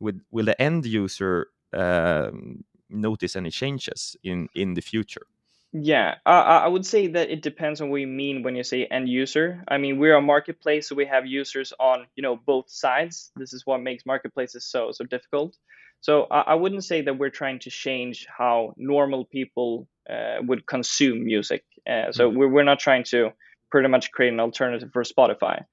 with 0.00 0.20
will 0.30 0.46
the 0.46 0.60
end 0.60 0.86
user 0.86 1.48
um, 1.74 2.64
notice 2.88 3.36
any 3.36 3.50
changes 3.50 4.16
in 4.22 4.48
in 4.54 4.74
the 4.74 4.82
future? 4.82 5.26
Yeah, 5.72 6.14
I, 6.24 6.40
I 6.40 6.68
would 6.68 6.86
say 6.86 7.08
that 7.08 7.30
it 7.30 7.42
depends 7.42 7.80
on 7.80 7.90
what 7.90 8.00
you 8.00 8.06
mean 8.06 8.42
when 8.42 8.56
you 8.56 8.62
say 8.62 8.86
end 8.86 9.08
user. 9.08 9.62
I 9.68 9.76
mean, 9.78 9.98
we're 9.98 10.16
a 10.16 10.22
marketplace, 10.22 10.88
so 10.88 10.94
we 10.94 11.06
have 11.06 11.26
users 11.26 11.72
on 11.78 12.06
you 12.16 12.22
know 12.22 12.36
both 12.36 12.70
sides. 12.70 13.30
This 13.36 13.52
is 13.52 13.66
what 13.66 13.82
makes 13.82 14.06
marketplaces 14.06 14.64
so 14.64 14.92
so 14.92 15.04
difficult. 15.04 15.56
So 16.00 16.26
I, 16.30 16.40
I 16.40 16.54
wouldn't 16.54 16.84
say 16.84 17.02
that 17.02 17.18
we're 17.18 17.30
trying 17.30 17.58
to 17.60 17.70
change 17.70 18.26
how 18.26 18.74
normal 18.76 19.24
people 19.24 19.88
uh, 20.08 20.36
would 20.40 20.66
consume 20.66 21.24
music. 21.24 21.64
Uh, 21.88 22.12
so 22.12 22.28
mm-hmm. 22.28 22.38
we're 22.38 22.48
we're 22.48 22.64
not 22.64 22.78
trying 22.78 23.04
to 23.04 23.30
pretty 23.70 23.88
much 23.88 24.12
create 24.12 24.32
an 24.32 24.40
alternative 24.40 24.90
for 24.92 25.02
Spotify. 25.02 25.64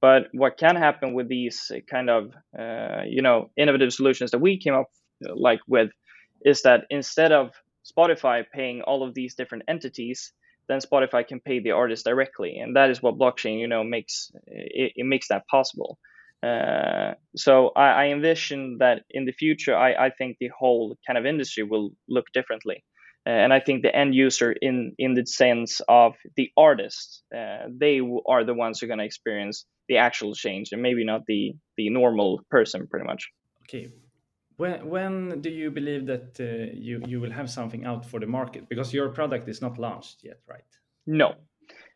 But 0.00 0.28
what 0.32 0.56
can 0.56 0.74
happen 0.74 1.14
with 1.14 1.28
these 1.28 1.70
kind 1.88 2.10
of 2.10 2.32
uh, 2.58 3.02
you 3.06 3.22
know 3.22 3.50
innovative 3.56 3.92
solutions 3.92 4.32
that 4.32 4.40
we 4.40 4.58
came 4.58 4.74
up 4.74 4.90
like 5.34 5.60
with 5.68 5.90
is 6.44 6.62
that 6.62 6.84
instead 6.90 7.32
of 7.32 7.52
Spotify 7.84 8.44
paying 8.52 8.82
all 8.82 9.02
of 9.02 9.14
these 9.14 9.34
different 9.34 9.64
entities, 9.68 10.32
then 10.68 10.78
Spotify 10.78 11.26
can 11.26 11.40
pay 11.40 11.60
the 11.60 11.72
artist 11.72 12.04
directly, 12.04 12.58
and 12.58 12.76
that 12.76 12.90
is 12.90 13.02
what 13.02 13.18
blockchain, 13.18 13.58
you 13.58 13.66
know, 13.66 13.82
makes 13.82 14.30
it, 14.46 14.92
it 14.96 15.06
makes 15.06 15.28
that 15.28 15.46
possible. 15.48 15.98
Uh, 16.42 17.14
so 17.36 17.70
I, 17.76 17.88
I, 17.88 18.04
envision 18.06 18.78
that 18.80 19.04
in 19.10 19.26
the 19.26 19.32
future, 19.32 19.76
I, 19.76 20.06
I, 20.06 20.10
think 20.10 20.38
the 20.40 20.50
whole 20.58 20.98
kind 21.06 21.16
of 21.16 21.24
industry 21.24 21.62
will 21.62 21.90
look 22.08 22.26
differently, 22.34 22.82
uh, 23.24 23.30
and 23.30 23.52
I 23.52 23.60
think 23.60 23.82
the 23.82 23.94
end 23.94 24.12
user, 24.14 24.50
in 24.50 24.94
in 24.98 25.14
the 25.14 25.24
sense 25.24 25.80
of 25.88 26.14
the 26.36 26.50
artist, 26.56 27.22
uh, 27.36 27.68
they 27.70 28.00
are 28.26 28.44
the 28.44 28.54
ones 28.54 28.80
who 28.80 28.86
are 28.86 28.88
going 28.88 28.98
to 28.98 29.04
experience 29.04 29.66
the 29.88 29.98
actual 29.98 30.34
change, 30.34 30.70
and 30.72 30.82
maybe 30.82 31.04
not 31.04 31.22
the 31.26 31.52
the 31.76 31.90
normal 31.90 32.40
person, 32.50 32.88
pretty 32.88 33.06
much. 33.06 33.30
Okay, 33.68 33.92
when 34.56 34.88
when 34.88 35.40
do 35.40 35.50
you 35.50 35.70
believe 35.70 36.06
that 36.06 36.38
uh, 36.40 36.72
you 36.74 37.02
you 37.06 37.20
will 37.20 37.30
have 37.30 37.50
something 37.50 37.84
out 37.84 38.04
for 38.04 38.20
the 38.20 38.26
market? 38.26 38.68
Because 38.68 38.92
your 38.92 39.08
product 39.08 39.48
is 39.48 39.60
not 39.60 39.78
launched 39.78 40.24
yet, 40.24 40.40
right? 40.48 40.64
No. 41.06 41.34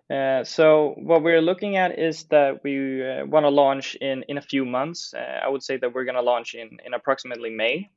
Uh, 0.08 0.44
so 0.44 0.94
what 0.98 1.22
we're 1.22 1.42
looking 1.42 1.76
at 1.76 1.98
is 1.98 2.24
that 2.24 2.62
we 2.62 3.02
uh, 3.02 3.26
want 3.26 3.44
to 3.44 3.50
launch 3.50 3.96
in 4.00 4.24
in 4.28 4.38
a 4.38 4.42
few 4.42 4.64
months. 4.64 5.14
I 5.14 5.48
would 5.48 5.62
say 5.62 5.76
that 5.78 5.92
we're 5.92 6.04
going 6.04 6.16
to 6.16 6.22
launch 6.22 6.54
in 6.54 6.78
in 6.84 6.94
approximately 6.94 7.50
May. 7.50 7.90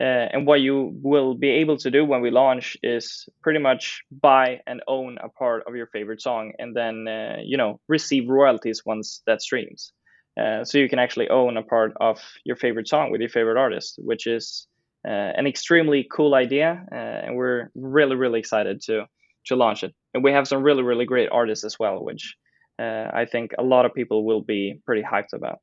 And 0.00 0.46
what 0.46 0.60
you 0.60 0.92
will 1.02 1.34
be 1.34 1.48
able 1.62 1.78
to 1.78 1.90
do 1.90 2.04
when 2.04 2.20
we 2.20 2.30
launch 2.30 2.76
is 2.82 3.26
pretty 3.42 3.60
much 3.60 4.02
buy 4.10 4.60
and 4.66 4.82
own 4.86 5.16
a 5.22 5.30
part 5.30 5.62
of 5.66 5.76
your 5.76 5.86
favorite 5.86 6.20
song, 6.20 6.52
and 6.58 6.76
then 6.76 7.06
you 7.42 7.56
know 7.56 7.80
receive 7.88 8.28
royalties 8.28 8.82
once 8.84 9.22
that 9.26 9.40
streams. 9.40 9.92
Uh, 10.36 10.64
so 10.64 10.78
you 10.78 10.88
can 10.88 10.98
actually 10.98 11.28
own 11.28 11.56
a 11.56 11.62
part 11.62 11.92
of 12.00 12.20
your 12.44 12.56
favorite 12.56 12.88
song 12.88 13.10
with 13.10 13.20
your 13.20 13.30
favorite 13.30 13.56
artist, 13.56 13.98
which 13.98 14.26
is 14.26 14.66
uh, 15.06 15.32
an 15.36 15.46
extremely 15.46 16.06
cool 16.10 16.34
idea, 16.34 16.84
uh, 16.90 16.94
and 16.94 17.36
we're 17.36 17.70
really 17.74 18.16
really 18.16 18.40
excited 18.40 18.80
to 18.80 19.06
to 19.46 19.56
launch 19.56 19.84
it. 19.84 19.94
And 20.12 20.24
we 20.24 20.32
have 20.32 20.48
some 20.48 20.62
really 20.62 20.82
really 20.82 21.04
great 21.04 21.28
artists 21.30 21.64
as 21.64 21.78
well, 21.78 22.02
which 22.02 22.36
uh, 22.78 23.10
I 23.12 23.26
think 23.26 23.52
a 23.58 23.62
lot 23.62 23.84
of 23.84 23.94
people 23.94 24.24
will 24.24 24.40
be 24.40 24.80
pretty 24.84 25.02
hyped 25.02 25.34
about. 25.34 25.58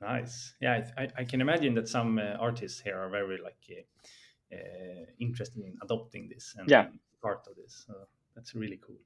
Nice, 0.00 0.54
yeah, 0.60 0.86
I, 0.96 1.08
I 1.16 1.24
can 1.24 1.40
imagine 1.40 1.74
that 1.74 1.88
some 1.88 2.18
uh, 2.18 2.36
artists 2.38 2.80
here 2.80 2.98
are 2.98 3.08
very 3.08 3.38
like 3.42 3.56
interested 5.18 5.64
in 5.64 5.74
adopting 5.82 6.28
this 6.28 6.54
and 6.56 6.68
yeah. 6.68 6.86
part 7.20 7.46
of 7.48 7.56
this. 7.56 7.84
So 7.86 7.94
that's 8.34 8.54
really 8.54 8.78
cool. 8.80 9.00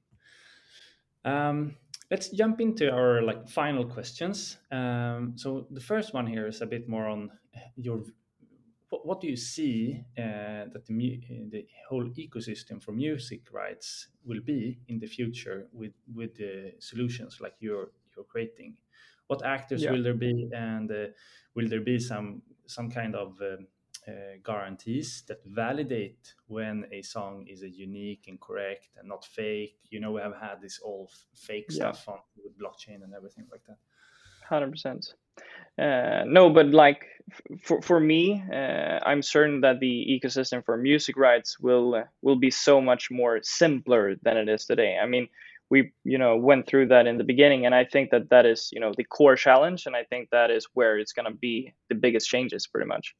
Um, 1.23 1.75
let's 2.11 2.29
jump 2.29 2.59
into 2.59 2.91
our 2.91 3.21
like 3.21 3.47
final 3.47 3.85
questions. 3.85 4.57
Um, 4.71 5.33
so 5.37 5.65
the 5.71 5.79
first 5.79 6.13
one 6.13 6.27
here 6.27 6.45
is 6.45 6.61
a 6.61 6.65
bit 6.65 6.87
more 6.87 7.07
on 7.07 7.31
your 7.77 8.03
what, 8.89 9.05
what 9.05 9.21
do 9.21 9.27
you 9.27 9.37
see 9.37 10.03
uh, 10.17 10.67
that 10.73 10.85
the, 10.85 11.21
the 11.49 11.65
whole 11.87 12.03
ecosystem 12.09 12.83
for 12.83 12.91
music 12.91 13.41
rights 13.53 14.09
will 14.25 14.41
be 14.41 14.79
in 14.89 14.99
the 14.99 15.07
future 15.07 15.67
with 15.71 15.93
with 16.13 16.35
the 16.35 16.73
solutions 16.79 17.39
like 17.39 17.55
you're 17.59 17.91
you're 18.15 18.25
creating? 18.25 18.75
What 19.27 19.45
actors 19.45 19.83
yeah. 19.83 19.91
will 19.91 20.03
there 20.03 20.13
be, 20.13 20.49
and 20.53 20.91
uh, 20.91 21.05
will 21.55 21.69
there 21.69 21.79
be 21.81 21.97
some 21.99 22.41
some 22.67 22.91
kind 22.91 23.15
of 23.15 23.39
um, 23.41 23.67
uh, 24.07 24.37
guarantees 24.43 25.23
that 25.27 25.39
validate 25.45 26.33
when 26.47 26.85
a 26.91 27.01
song 27.01 27.45
is 27.47 27.61
a 27.61 27.69
unique 27.69 28.25
and 28.27 28.39
correct 28.39 28.89
and 28.97 29.07
not 29.07 29.25
fake. 29.25 29.77
You 29.89 29.99
know, 29.99 30.11
we 30.11 30.21
have 30.21 30.35
had 30.35 30.61
this 30.61 30.79
all 30.79 31.09
fake 31.33 31.67
yeah. 31.69 31.75
stuff 31.75 32.07
on 32.07 32.19
with 32.43 32.57
blockchain 32.57 33.03
and 33.03 33.13
everything 33.13 33.45
like 33.51 33.63
that. 33.67 33.77
Hundred 34.49 34.71
percent. 34.71 35.13
Uh, 35.79 36.23
no, 36.25 36.49
but 36.49 36.67
like 36.67 37.05
for 37.63 37.81
for 37.81 37.99
me, 37.99 38.43
uh, 38.51 38.99
I'm 39.03 39.21
certain 39.21 39.61
that 39.61 39.79
the 39.79 40.19
ecosystem 40.19 40.65
for 40.65 40.77
music 40.77 41.15
rights 41.15 41.59
will 41.59 41.95
uh, 41.95 42.03
will 42.21 42.35
be 42.35 42.51
so 42.51 42.81
much 42.81 43.09
more 43.09 43.39
simpler 43.43 44.15
than 44.23 44.37
it 44.37 44.49
is 44.49 44.65
today. 44.65 44.97
I 45.01 45.05
mean, 45.05 45.29
we 45.69 45.93
you 46.03 46.17
know 46.17 46.35
went 46.35 46.67
through 46.67 46.87
that 46.87 47.07
in 47.07 47.17
the 47.17 47.23
beginning, 47.23 47.65
and 47.65 47.73
I 47.73 47.85
think 47.85 48.11
that 48.11 48.29
that 48.29 48.45
is 48.45 48.69
you 48.73 48.79
know 48.79 48.91
the 48.95 49.05
core 49.05 49.35
challenge, 49.35 49.85
and 49.85 49.95
I 49.95 50.03
think 50.03 50.29
that 50.31 50.51
is 50.51 50.67
where 50.73 50.99
it's 50.99 51.13
going 51.13 51.31
to 51.31 51.37
be 51.37 51.73
the 51.87 51.95
biggest 51.95 52.27
changes, 52.27 52.67
pretty 52.67 52.87
much. 52.87 53.15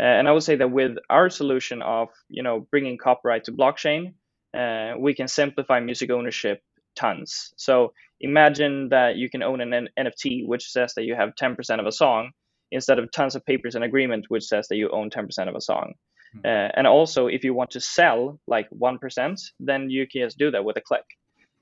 Uh, 0.00 0.06
and 0.06 0.28
I 0.28 0.32
would 0.32 0.42
say 0.42 0.56
that 0.56 0.70
with 0.70 0.96
our 1.08 1.30
solution 1.30 1.82
of 1.82 2.08
you 2.28 2.42
know 2.42 2.66
bringing 2.70 2.98
copyright 2.98 3.44
to 3.44 3.52
blockchain, 3.52 4.14
uh, 4.56 4.94
we 4.98 5.14
can 5.14 5.28
simplify 5.28 5.80
music 5.80 6.10
ownership 6.10 6.62
tons. 6.96 7.52
So 7.56 7.92
imagine 8.20 8.88
that 8.90 9.16
you 9.16 9.28
can 9.28 9.42
own 9.42 9.60
an 9.60 9.88
NFT 9.98 10.46
which 10.46 10.70
says 10.70 10.94
that 10.94 11.04
you 11.04 11.14
have 11.14 11.34
10% 11.40 11.80
of 11.80 11.86
a 11.86 11.92
song 11.92 12.30
instead 12.70 12.98
of 12.98 13.10
tons 13.10 13.34
of 13.34 13.44
papers 13.44 13.74
and 13.74 13.84
agreement 13.84 14.26
which 14.28 14.44
says 14.44 14.68
that 14.68 14.76
you 14.76 14.90
own 14.90 15.10
10% 15.10 15.48
of 15.48 15.54
a 15.54 15.60
song. 15.60 15.94
Mm-hmm. 16.36 16.46
Uh, 16.46 16.68
and 16.76 16.86
also, 16.86 17.26
if 17.26 17.44
you 17.44 17.54
want 17.54 17.70
to 17.70 17.80
sell 17.80 18.40
like 18.46 18.68
1%, 18.70 19.40
then 19.60 19.90
you 19.90 20.06
can 20.10 20.22
just 20.22 20.38
do 20.38 20.50
that 20.50 20.64
with 20.64 20.76
a 20.76 20.80
click. 20.80 21.04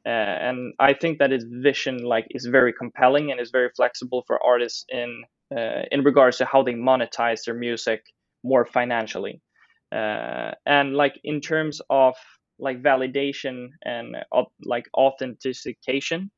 Uh, 0.04 0.08
and 0.08 0.74
I 0.80 0.94
think 0.94 1.18
that 1.18 1.30
his 1.30 1.44
vision 1.48 1.98
like 2.02 2.26
is 2.30 2.46
very 2.46 2.72
compelling 2.72 3.30
and 3.30 3.40
is 3.40 3.50
very 3.50 3.70
flexible 3.76 4.24
for 4.26 4.42
artists 4.44 4.84
in 4.88 5.22
uh, 5.56 5.82
in 5.92 6.02
regards 6.02 6.38
to 6.38 6.44
how 6.44 6.62
they 6.62 6.72
monetize 6.72 7.44
their 7.44 7.54
music 7.54 8.02
more 8.42 8.64
financially. 8.64 9.40
Uh, 9.90 10.52
and 10.64 10.94
like 10.94 11.20
in 11.24 11.40
terms 11.40 11.80
of 11.90 12.14
like 12.58 12.82
validation 12.82 13.68
and 13.84 14.16
uh, 14.32 14.44
like 14.64 14.86
authentication, 14.94 16.30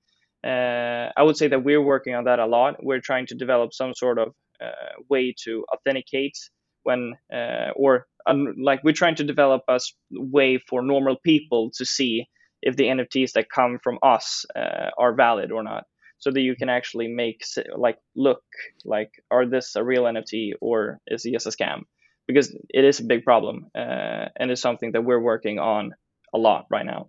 uh, 0.44 1.10
I 1.16 1.22
would 1.22 1.36
say 1.36 1.48
that 1.48 1.64
we're 1.64 1.82
working 1.82 2.14
on 2.14 2.24
that 2.24 2.38
a 2.38 2.46
lot. 2.46 2.82
We're 2.82 3.00
trying 3.00 3.26
to 3.26 3.34
develop 3.34 3.72
some 3.72 3.94
sort 3.94 4.18
of 4.18 4.28
uh, 4.60 5.02
way 5.08 5.34
to 5.44 5.64
authenticate 5.72 6.36
when 6.82 7.14
uh, 7.32 7.70
or 7.76 8.06
um, 8.26 8.54
like 8.62 8.82
we're 8.84 8.92
trying 8.92 9.14
to 9.16 9.24
develop 9.24 9.62
a 9.68 9.78
way 10.10 10.58
for 10.58 10.82
normal 10.82 11.16
people 11.24 11.70
to 11.76 11.84
see 11.84 12.26
if 12.62 12.76
the 12.76 12.84
NFTs 12.84 13.32
that 13.32 13.50
come 13.50 13.78
from 13.82 13.98
us 14.02 14.44
uh, 14.56 14.90
are 14.98 15.14
valid 15.14 15.52
or 15.52 15.62
not 15.62 15.84
so 16.24 16.30
that 16.30 16.40
you 16.40 16.56
can 16.56 16.70
actually 16.70 17.06
make 17.06 17.44
like 17.76 17.98
look 18.16 18.42
like 18.87 19.10
are 19.30 19.44
this 19.44 19.76
a 19.76 19.84
real 19.84 20.04
nft 20.04 20.52
or 20.62 20.98
is 21.06 21.26
it 21.26 21.32
just 21.32 21.46
a 21.46 21.50
scam 21.50 21.82
because 22.26 22.56
it 22.70 22.84
is 22.84 23.00
a 23.00 23.04
big 23.04 23.24
problem 23.24 23.66
uh, 23.74 24.24
and 24.37 24.50
it's 24.50 24.62
something 24.62 24.92
that 24.92 25.04
we're 25.04 25.20
working 25.20 25.58
on 25.58 25.92
a 26.32 26.38
lot 26.38 26.64
right 26.70 26.87
now 26.87 27.08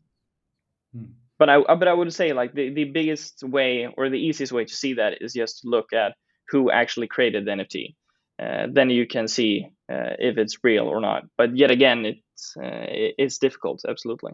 hmm. 0.93 1.06
but 1.39 1.49
I 1.49 1.62
but 1.62 1.88
I 1.88 1.93
would 1.93 2.13
say 2.13 2.34
like 2.34 2.54
the, 2.54 2.73
the 2.73 2.84
biggest 2.84 3.41
way 3.41 3.88
or 3.97 4.10
the 4.10 4.19
easiest 4.19 4.51
way 4.51 4.65
to 4.65 4.75
see 4.75 4.95
that 4.95 5.21
is 5.21 5.32
just 5.32 5.62
to 5.62 5.69
look 5.69 5.93
at 5.93 6.15
who 6.49 6.69
actually 6.69 7.08
created 7.08 7.45
the 7.45 7.51
NFT. 7.51 7.95
Uh, 8.38 8.67
then 8.71 8.89
you 8.89 9.08
can 9.08 9.28
see 9.28 9.65
uh, 9.91 10.13
if 10.19 10.38
it's 10.38 10.62
real 10.62 10.88
or 10.88 10.99
not. 10.99 11.23
But 11.38 11.58
yet 11.58 11.71
again, 11.71 12.06
it's 12.06 12.58
uh, 12.58 12.86
it's 13.17 13.38
difficult. 13.38 13.82
Absolutely. 13.88 14.34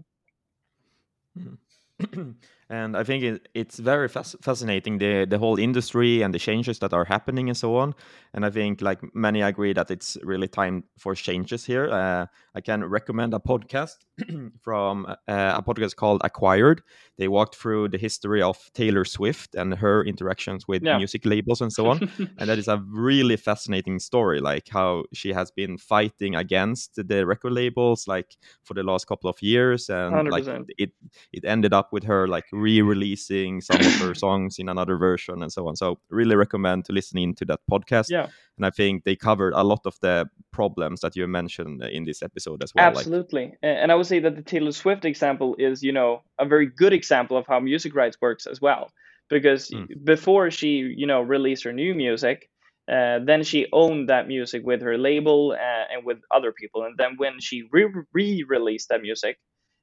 Mm. 1.38 1.58
and 2.72 2.96
I 2.96 3.04
think 3.04 3.24
it, 3.24 3.50
it's 3.54 3.80
very 3.80 4.08
fascinating 4.08 4.98
the 4.98 5.26
the 5.26 5.38
whole 5.38 5.60
industry 5.60 6.22
and 6.22 6.34
the 6.34 6.40
changes 6.40 6.80
that 6.80 6.94
are 6.94 7.04
happening 7.04 7.50
and 7.50 7.58
so 7.58 7.76
on. 7.76 7.94
And 8.34 8.46
I 8.46 8.50
think 8.50 8.82
like 8.82 9.00
many 9.14 9.42
agree 9.42 9.74
that 9.74 9.92
it's 9.92 10.18
really 10.24 10.48
time 10.48 10.86
for 10.98 11.14
changes 11.14 11.66
here. 11.66 11.92
Uh, 11.92 12.28
I 12.56 12.62
can 12.62 12.86
recommend 12.86 13.34
a 13.34 13.40
podcast 13.40 13.98
from 14.62 15.06
uh, 15.06 15.16
a 15.28 15.62
podcast 15.62 15.98
called 15.98 16.22
Acquired. 16.24 16.82
They 17.18 17.28
walked 17.28 17.56
through 17.56 17.90
the 17.90 17.98
history 17.98 18.42
of 18.42 18.58
Taylor 18.74 19.04
Swift 19.04 19.54
and 19.56 19.74
her 19.76 20.04
interactions 20.06 20.66
with 20.68 20.82
yeah. 20.82 20.98
music 20.98 21.26
labels 21.26 21.62
and 21.62 21.74
so 21.74 21.88
on. 21.88 22.10
and 22.38 22.50
that 22.50 22.58
is 22.58 22.70
a 22.70 22.82
really 22.88 23.36
fascinating 23.36 24.00
story, 24.00 24.40
like 24.40 24.70
how 24.70 25.04
she 25.14 25.34
has 25.34 25.52
been 25.52 25.78
fighting 25.78 26.36
against 26.36 26.96
the 26.96 27.26
record 27.26 27.52
labels 27.52 28.08
like 28.08 28.38
for 28.64 28.74
the 28.74 28.84
last 28.84 29.08
couple 29.08 29.30
of 29.30 29.42
years, 29.42 29.90
and 29.90 30.16
100%. 30.16 30.32
like 30.32 30.46
it 30.78 30.92
it 31.34 31.44
ended 31.46 31.74
up 31.74 31.92
with 31.92 32.06
her 32.06 32.28
like 32.28 32.46
re-releasing 32.62 33.62
some 33.62 33.80
of 33.80 33.94
her 34.00 34.14
songs 34.26 34.60
in 34.60 34.70
another 34.70 34.98
version 34.98 35.42
and 35.42 35.52
so 35.52 35.68
on. 35.68 35.76
So 35.76 36.00
really 36.10 36.36
recommend 36.36 36.86
to 36.86 36.94
listening 36.94 37.36
to 37.36 37.46
that 37.46 37.60
podcast. 37.70 38.08
Yeah. 38.10 38.28
And 38.58 38.66
I 38.66 38.70
think 38.70 39.04
they 39.04 39.16
covered 39.16 39.54
a 39.54 39.64
lot 39.64 39.82
of 39.86 39.96
the 40.02 40.28
problems 40.52 41.02
that 41.02 41.16
you 41.16 41.28
mentioned 41.28 41.84
in 41.84 42.06
this 42.06 42.22
episode 42.22 42.64
as 42.64 42.74
well. 42.76 42.86
Absolutely. 42.86 43.46
Like... 43.46 43.58
and 43.62 43.92
I 43.92 43.96
would 43.96 44.08
say 44.08 44.20
that 44.20 44.36
the 44.36 44.44
Taylor 44.44 44.72
Swift 44.72 45.06
example 45.06 45.56
is, 45.58 45.82
you 45.82 45.92
know, 45.92 46.22
a 46.40 46.46
very 46.46 46.68
good 46.68 46.94
example 46.94 47.38
of 47.38 47.46
how 47.48 47.60
music 47.60 47.96
rights 47.96 48.18
works 48.22 48.46
as 48.46 48.62
well. 48.62 48.92
Because 49.30 49.70
mm. 49.70 49.88
before 50.04 50.52
she, 50.52 50.94
you 50.96 51.08
know, 51.08 51.22
released 51.22 51.64
her 51.64 51.72
new 51.72 51.96
music, 51.96 52.50
uh, 52.92 53.20
then 53.26 53.44
she 53.44 53.68
owned 53.72 54.10
that 54.10 54.28
music 54.28 54.64
with 54.66 54.82
her 54.82 54.98
label 54.98 55.54
uh, 55.54 55.86
and 55.94 56.06
with 56.06 56.18
other 56.36 56.52
people. 56.52 56.84
And 56.84 56.96
then 56.98 57.12
when 57.18 57.40
she 57.40 57.64
re 57.72 57.88
released 58.50 58.90
that 58.90 59.02
music, 59.02 59.38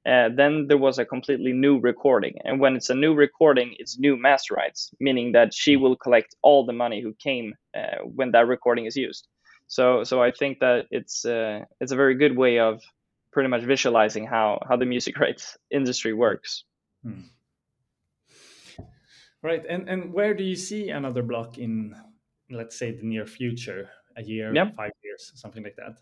uh, 0.07 0.29
then 0.35 0.67
there 0.69 0.79
was 0.79 0.99
a 0.99 1.05
completely 1.05 1.53
new 1.53 1.79
recording. 1.79 2.37
And 2.45 2.61
when 2.61 2.77
it's 2.77 2.91
a 2.91 2.95
new 2.95 3.15
recording, 3.15 3.75
it's 3.79 3.99
new 3.99 4.17
master 4.17 4.55
rights, 4.55 4.91
meaning 5.01 5.33
that 5.33 5.53
she 5.53 5.77
will 5.77 5.97
collect 5.97 6.35
all 6.43 6.65
the 6.65 6.73
money 6.73 7.03
who 7.03 7.15
came 7.15 7.55
uh, 7.77 8.03
when 8.05 8.31
that 8.33 8.47
recording 8.47 8.87
is 8.87 8.97
used. 8.97 9.27
So, 9.67 10.05
so 10.05 10.23
I 10.23 10.31
think 10.31 10.61
that 10.61 10.87
it's 10.91 11.25
uh, 11.25 11.65
it's 11.81 11.93
a 11.93 11.97
very 11.97 12.15
good 12.15 12.37
way 12.37 12.59
of 12.59 12.83
pretty 13.33 13.49
much 13.49 13.63
visualizing 13.63 14.27
how 14.27 14.61
how 14.67 14.77
the 14.77 14.87
music 14.87 15.19
rights 15.25 15.57
industry 15.71 16.15
works. 16.15 16.65
Hmm. 17.03 17.29
Right, 19.43 19.65
and 19.69 19.89
and 19.89 20.13
where 20.13 20.35
do 20.35 20.43
you 20.43 20.57
see 20.57 20.89
another 20.89 21.23
block 21.23 21.59
in, 21.59 21.95
let's 22.51 22.77
say, 22.77 22.93
the 22.93 23.05
near 23.05 23.27
future? 23.27 23.91
A 24.17 24.23
year, 24.23 24.53
yeah. 24.53 24.71
five 24.77 24.91
years, 25.05 25.31
something 25.37 25.63
like 25.63 25.77
that. 25.77 25.97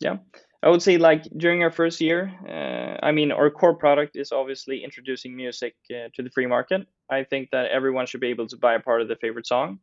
Yeah, 0.00 0.16
I 0.64 0.70
would 0.70 0.80
say 0.80 0.96
like 0.96 1.24
during 1.36 1.62
our 1.62 1.70
first 1.70 2.00
year, 2.00 2.32
uh, 2.48 3.06
I 3.06 3.12
mean, 3.12 3.30
our 3.32 3.50
core 3.50 3.74
product 3.74 4.16
is 4.16 4.32
obviously 4.32 4.82
introducing 4.82 5.36
music 5.36 5.74
uh, 5.90 6.08
to 6.14 6.22
the 6.22 6.30
free 6.30 6.46
market. 6.46 6.86
I 7.10 7.24
think 7.24 7.50
that 7.52 7.66
everyone 7.70 8.06
should 8.06 8.22
be 8.22 8.28
able 8.28 8.46
to 8.48 8.56
buy 8.56 8.74
a 8.74 8.80
part 8.80 9.02
of 9.02 9.08
the 9.08 9.16
favorite 9.16 9.46
song. 9.46 9.80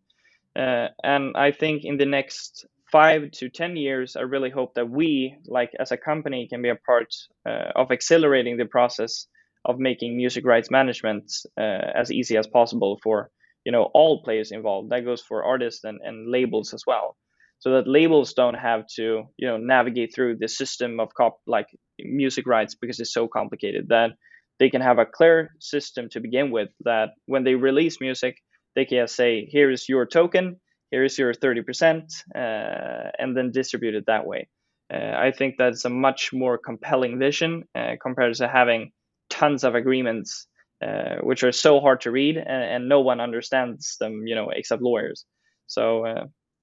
Uh, 0.56 0.88
and 1.04 1.38
I 1.38 1.52
think 1.52 1.86
in 1.86 1.98
the 1.98 2.08
next 2.08 2.66
five 2.92 3.30
to 3.30 3.48
10 3.48 3.76
years, 3.76 4.16
I 4.16 4.22
really 4.22 4.50
hope 4.50 4.74
that 4.74 4.90
we, 4.90 5.38
like 5.46 5.72
as 5.80 5.92
a 5.92 5.98
company, 5.98 6.48
can 6.48 6.64
be 6.64 6.70
a 6.70 6.76
part 6.76 7.14
uh, 7.48 7.70
of 7.76 7.92
accelerating 7.92 8.58
the 8.58 8.66
process 8.66 9.28
of 9.66 9.78
making 9.78 10.18
music 10.18 10.44
rights 10.48 10.72
management 10.72 11.32
uh, 11.60 11.92
as 11.94 12.12
easy 12.12 12.38
as 12.38 12.48
possible 12.48 13.00
for 13.04 13.30
you 13.66 13.72
know 13.72 13.84
all 13.94 14.24
players 14.24 14.52
involved. 14.52 14.90
That 14.90 15.06
goes 15.06 15.22
for 15.22 15.44
artists 15.44 15.84
and, 15.84 16.00
and 16.04 16.28
labels 16.28 16.74
as 16.74 16.84
well 16.88 17.18
so 17.62 17.74
that 17.74 17.88
labels 17.88 18.34
don't 18.34 18.56
have 18.56 18.86
to 18.88 19.24
you 19.38 19.48
know 19.48 19.58
navigate 19.58 20.14
through 20.14 20.36
the 20.36 20.48
system 20.48 21.00
of 21.00 21.14
cop 21.14 21.38
like 21.48 21.68
music 22.00 22.46
rights 22.46 22.76
because 22.76 23.00
it's 23.00 23.14
so 23.14 23.28
complicated 23.28 23.88
that 23.90 24.12
they 24.60 24.70
can 24.70 24.82
have 24.82 25.00
a 25.00 25.06
clear 25.06 25.52
system 25.60 26.10
to 26.10 26.20
begin 26.20 26.52
with 26.52 26.70
that 26.84 27.10
when 27.28 27.44
they 27.44 27.56
release 27.56 28.02
music 28.02 28.38
they 28.76 28.86
can 28.86 29.08
say 29.08 29.46
here 29.46 29.72
is 29.72 29.88
your 29.88 30.06
token 30.06 30.60
here 30.90 31.06
is 31.06 31.18
your 31.18 31.34
30% 31.34 32.04
uh, 32.36 33.12
and 33.18 33.38
then 33.38 33.52
distribute 33.54 33.96
it 33.96 34.08
that 34.08 34.26
way. 34.26 34.50
Uh, 34.94 35.14
i 35.28 35.32
think 35.32 35.56
that's 35.58 35.86
a 35.86 35.90
much 35.90 36.34
more 36.34 36.58
compelling 36.58 37.18
vision 37.18 37.64
uh, 37.76 37.94
compared 38.02 38.34
to 38.34 38.48
having 38.48 38.92
tons 39.30 39.64
of 39.64 39.74
agreements 39.76 40.48
uh, 40.86 41.18
which 41.22 41.44
are 41.44 41.54
so 41.54 41.80
hard 41.80 42.02
to 42.02 42.12
read 42.12 42.36
and, 42.38 42.64
and, 42.74 42.90
no 42.90 43.02
one 43.02 43.22
understands 43.22 43.98
them 44.00 44.26
you 44.26 44.36
know 44.36 44.50
except 44.50 44.82
lawyers. 44.82 45.26
So 45.68 46.06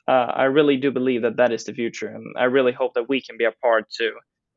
uh, 0.08 0.10
uh, 0.10 0.32
I 0.34 0.44
really 0.44 0.76
do 0.76 0.90
believe 0.90 1.22
that 1.22 1.36
that 1.36 1.52
is 1.52 1.64
the 1.64 1.74
future, 1.74 2.08
and 2.08 2.24
I 2.38 2.44
really 2.44 2.72
hope 2.72 2.94
that 2.94 3.08
we 3.08 3.20
can 3.20 3.36
be 3.36 3.44
a 3.44 3.52
part 3.52 3.90
to 3.98 4.12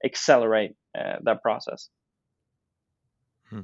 accelerate 0.05 0.75
uh, 0.97 1.17
that 1.23 1.41
process. 1.41 1.89
Hmm. 3.49 3.61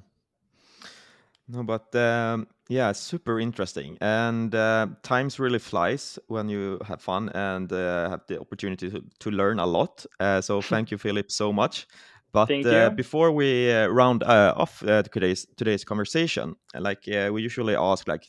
No, 1.47 1.63
but 1.63 1.95
um, 1.95 2.47
yeah, 2.67 2.91
super 2.91 3.39
interesting, 3.39 3.97
and 4.02 4.54
uh, 4.54 4.88
times 5.02 5.39
really 5.39 5.60
flies 5.60 6.19
when 6.28 6.50
you 6.50 6.78
have 6.86 7.02
fun 7.02 7.30
and 7.30 7.71
uh, 7.71 8.10
have 8.10 8.21
the 8.28 8.39
opportunity 8.41 8.89
to, 8.89 9.02
to 9.19 9.32
learn 9.32 9.60
a 9.60 9.65
lot. 9.65 10.06
Uh, 10.19 10.41
so 10.41 10.62
thank 10.73 10.91
you, 10.91 10.97
Philip, 10.97 11.32
so 11.32 11.54
much. 11.54 11.88
But 12.34 12.65
uh, 12.65 12.89
before 12.89 13.32
we 13.32 13.71
round 13.71 14.23
off 14.23 14.80
today's 14.80 15.47
today's 15.56 15.86
conversation, 15.86 16.56
like 16.76 17.04
we 17.08 17.41
usually 17.41 17.76
ask, 17.76 18.08
like 18.08 18.28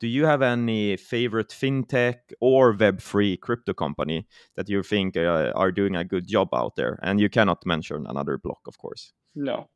do 0.00 0.08
you 0.08 0.24
have 0.24 0.42
any 0.42 0.96
favorite 0.96 1.50
fintech 1.50 2.16
or 2.40 2.74
Web3 2.74 3.38
crypto 3.40 3.74
company 3.74 4.26
that 4.56 4.68
you 4.68 4.82
think 4.82 5.16
uh, 5.16 5.52
are 5.54 5.70
doing 5.70 5.94
a 5.94 6.04
good 6.04 6.26
job 6.26 6.48
out 6.54 6.74
there? 6.76 6.98
And 7.02 7.20
you 7.20 7.28
cannot 7.28 7.66
mention 7.66 8.06
another 8.06 8.38
block, 8.38 8.60
of 8.66 8.78
course. 8.78 9.12
No, 9.34 9.68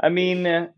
I 0.00 0.08
mean, 0.08 0.46
uh, 0.46 0.68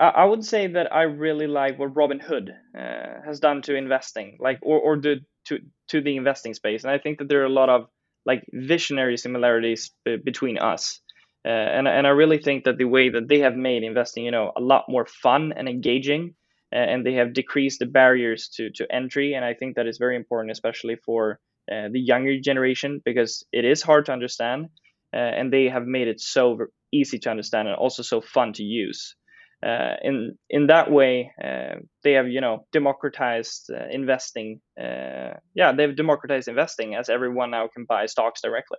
I 0.00 0.24
would 0.24 0.44
say 0.44 0.66
that 0.66 0.92
I 0.92 1.02
really 1.02 1.46
like 1.46 1.78
what 1.78 1.94
Robinhood 1.94 2.50
uh, 2.76 3.22
has 3.24 3.40
done 3.40 3.62
to 3.62 3.74
investing, 3.74 4.38
like 4.40 4.58
or 4.62 4.80
or 4.80 4.96
the, 4.96 5.20
to 5.46 5.58
to 5.88 6.00
the 6.00 6.16
investing 6.16 6.54
space, 6.54 6.84
and 6.84 6.92
I 6.92 6.98
think 6.98 7.18
that 7.18 7.28
there 7.28 7.42
are 7.42 7.46
a 7.46 7.60
lot 7.60 7.68
of 7.68 7.86
like 8.26 8.44
visionary 8.52 9.16
similarities 9.16 9.90
between 10.04 10.58
us. 10.58 11.00
Uh, 11.44 11.48
and 11.48 11.88
and 11.88 12.06
I 12.06 12.10
really 12.10 12.38
think 12.38 12.64
that 12.64 12.78
the 12.78 12.84
way 12.84 13.08
that 13.08 13.28
they 13.28 13.40
have 13.40 13.56
made 13.56 13.82
investing, 13.82 14.24
you 14.24 14.30
know, 14.30 14.52
a 14.56 14.60
lot 14.60 14.84
more 14.88 15.06
fun 15.06 15.52
and 15.56 15.68
engaging, 15.68 16.34
and 16.70 17.04
they 17.04 17.14
have 17.14 17.32
decreased 17.32 17.78
the 17.78 17.86
barriers 17.86 18.48
to, 18.56 18.70
to 18.70 18.86
entry. 18.92 19.34
And 19.34 19.44
I 19.44 19.54
think 19.54 19.76
that 19.76 19.86
is 19.86 19.98
very 19.98 20.16
important, 20.16 20.52
especially 20.52 20.96
for 20.96 21.40
uh, 21.70 21.88
the 21.90 22.00
younger 22.00 22.38
generation, 22.40 23.00
because 23.04 23.44
it 23.52 23.64
is 23.64 23.82
hard 23.82 24.06
to 24.06 24.12
understand. 24.12 24.68
Uh, 25.14 25.16
and 25.16 25.52
they 25.52 25.68
have 25.68 25.86
made 25.86 26.08
it 26.08 26.20
so 26.20 26.58
easy 26.92 27.18
to 27.18 27.30
understand 27.30 27.68
and 27.68 27.76
also 27.76 28.02
so 28.02 28.20
fun 28.20 28.52
to 28.54 28.62
use. 28.62 29.16
Uh, 29.64 29.94
in 30.02 30.38
in 30.48 30.68
that 30.68 30.90
way, 30.90 31.32
uh, 31.42 31.80
they 32.04 32.12
have 32.12 32.28
you 32.28 32.40
know 32.40 32.66
democratized 32.72 33.70
uh, 33.74 33.88
investing. 33.90 34.60
Uh, 34.80 35.34
yeah, 35.54 35.72
they've 35.72 35.96
democratized 35.96 36.46
investing 36.46 36.94
as 36.94 37.08
everyone 37.08 37.50
now 37.50 37.66
can 37.66 37.84
buy 37.84 38.06
stocks 38.06 38.40
directly. 38.40 38.78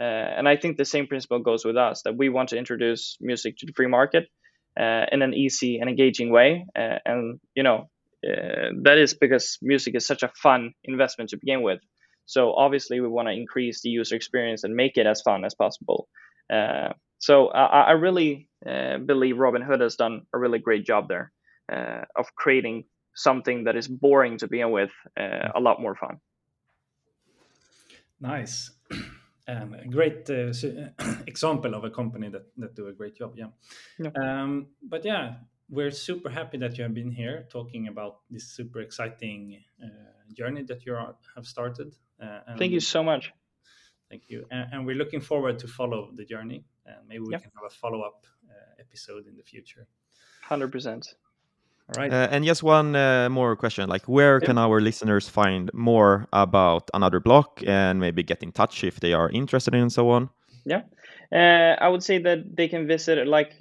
and 0.00 0.48
I 0.48 0.56
think 0.56 0.76
the 0.76 0.84
same 0.84 1.06
principle 1.06 1.40
goes 1.40 1.64
with 1.64 1.76
us 1.76 2.02
that 2.02 2.16
we 2.16 2.28
want 2.30 2.48
to 2.48 2.56
introduce 2.56 3.16
music 3.20 3.56
to 3.58 3.66
the 3.66 3.72
free 3.72 3.88
market, 3.88 4.24
uh, 4.24 4.47
Uh, 4.78 5.06
in 5.10 5.22
an 5.22 5.34
easy 5.34 5.78
and 5.80 5.90
engaging 5.90 6.30
way. 6.30 6.64
Uh, 6.78 6.98
and 7.04 7.40
you 7.56 7.64
know 7.64 7.90
uh, 8.24 8.70
that 8.82 8.96
is 8.96 9.12
because 9.12 9.58
music 9.60 9.96
is 9.96 10.06
such 10.06 10.22
a 10.22 10.28
fun 10.40 10.72
investment 10.84 11.30
to 11.30 11.36
begin 11.36 11.62
with. 11.62 11.80
So 12.26 12.52
obviously 12.54 13.00
we 13.00 13.08
want 13.08 13.26
to 13.26 13.32
increase 13.32 13.82
the 13.82 13.88
user 13.88 14.14
experience 14.14 14.62
and 14.62 14.76
make 14.76 14.96
it 14.96 15.04
as 15.04 15.20
fun 15.22 15.44
as 15.44 15.54
possible. 15.54 16.06
Uh, 16.52 16.90
so 17.18 17.48
I, 17.48 17.88
I 17.88 17.90
really 17.92 18.48
uh, 18.64 18.98
believe 18.98 19.36
Robinhood 19.36 19.80
has 19.80 19.96
done 19.96 20.22
a 20.32 20.38
really 20.38 20.60
great 20.60 20.86
job 20.86 21.08
there 21.08 21.32
of 22.16 22.26
creating 22.36 22.84
something 23.16 23.64
that 23.64 23.74
is 23.74 23.88
boring 23.88 24.38
to 24.38 24.46
begin 24.46 24.70
with 24.70 24.90
a 25.16 25.58
lot 25.60 25.82
more 25.82 25.96
fun. 25.96 26.18
Nice. 28.20 28.70
Um, 29.48 29.74
a 29.74 29.88
great 29.88 30.28
uh, 30.28 30.52
example 31.26 31.74
of 31.74 31.82
a 31.82 31.90
company 31.90 32.28
that, 32.28 32.46
that 32.58 32.76
do 32.76 32.88
a 32.88 32.92
great 32.92 33.16
job. 33.16 33.32
Yeah. 33.34 33.46
yeah. 33.98 34.10
Um, 34.20 34.66
but 34.82 35.04
yeah, 35.06 35.36
we're 35.70 35.90
super 35.90 36.28
happy 36.28 36.58
that 36.58 36.76
you 36.76 36.84
have 36.84 36.94
been 36.94 37.10
here 37.10 37.46
talking 37.50 37.88
about 37.88 38.18
this 38.30 38.44
super 38.44 38.80
exciting 38.80 39.62
uh, 39.82 39.86
journey 40.34 40.62
that 40.64 40.84
you 40.84 40.94
are, 40.94 41.14
have 41.34 41.46
started. 41.46 41.94
Uh, 42.22 42.40
thank 42.58 42.72
you 42.72 42.80
so 42.80 43.02
much. 43.02 43.32
Thank 44.10 44.24
you. 44.28 44.46
And, 44.50 44.72
and, 44.72 44.86
we're 44.86 44.96
looking 44.96 45.20
forward 45.20 45.58
to 45.60 45.68
follow 45.68 46.10
the 46.14 46.24
journey. 46.24 46.64
And 46.86 46.96
maybe 47.06 47.20
we 47.20 47.32
yeah. 47.32 47.38
can 47.38 47.50
have 47.54 47.70
a 47.70 47.74
follow 47.74 48.00
up 48.02 48.26
uh, 48.48 48.80
episode 48.80 49.26
in 49.26 49.36
the 49.36 49.42
future. 49.42 49.86
100%. 50.48 51.14
All 51.88 52.02
right. 52.02 52.12
Uh, 52.12 52.28
and 52.30 52.44
just 52.44 52.62
one 52.62 52.94
uh, 52.94 53.28
more 53.30 53.56
question: 53.56 53.88
like, 53.88 54.04
where 54.04 54.40
can 54.40 54.58
our 54.58 54.80
listeners 54.80 55.28
find 55.28 55.70
more 55.72 56.26
about 56.32 56.90
another 56.92 57.18
block 57.18 57.62
and 57.66 57.98
maybe 57.98 58.22
get 58.22 58.42
in 58.42 58.52
touch 58.52 58.84
if 58.84 59.00
they 59.00 59.14
are 59.14 59.30
interested 59.30 59.74
in 59.74 59.80
and 59.80 59.92
so 59.92 60.10
on? 60.10 60.28
Yeah, 60.66 60.82
uh, 61.32 61.82
I 61.82 61.88
would 61.88 62.02
say 62.02 62.18
that 62.18 62.56
they 62.56 62.68
can 62.68 62.86
visit 62.86 63.26
like 63.26 63.54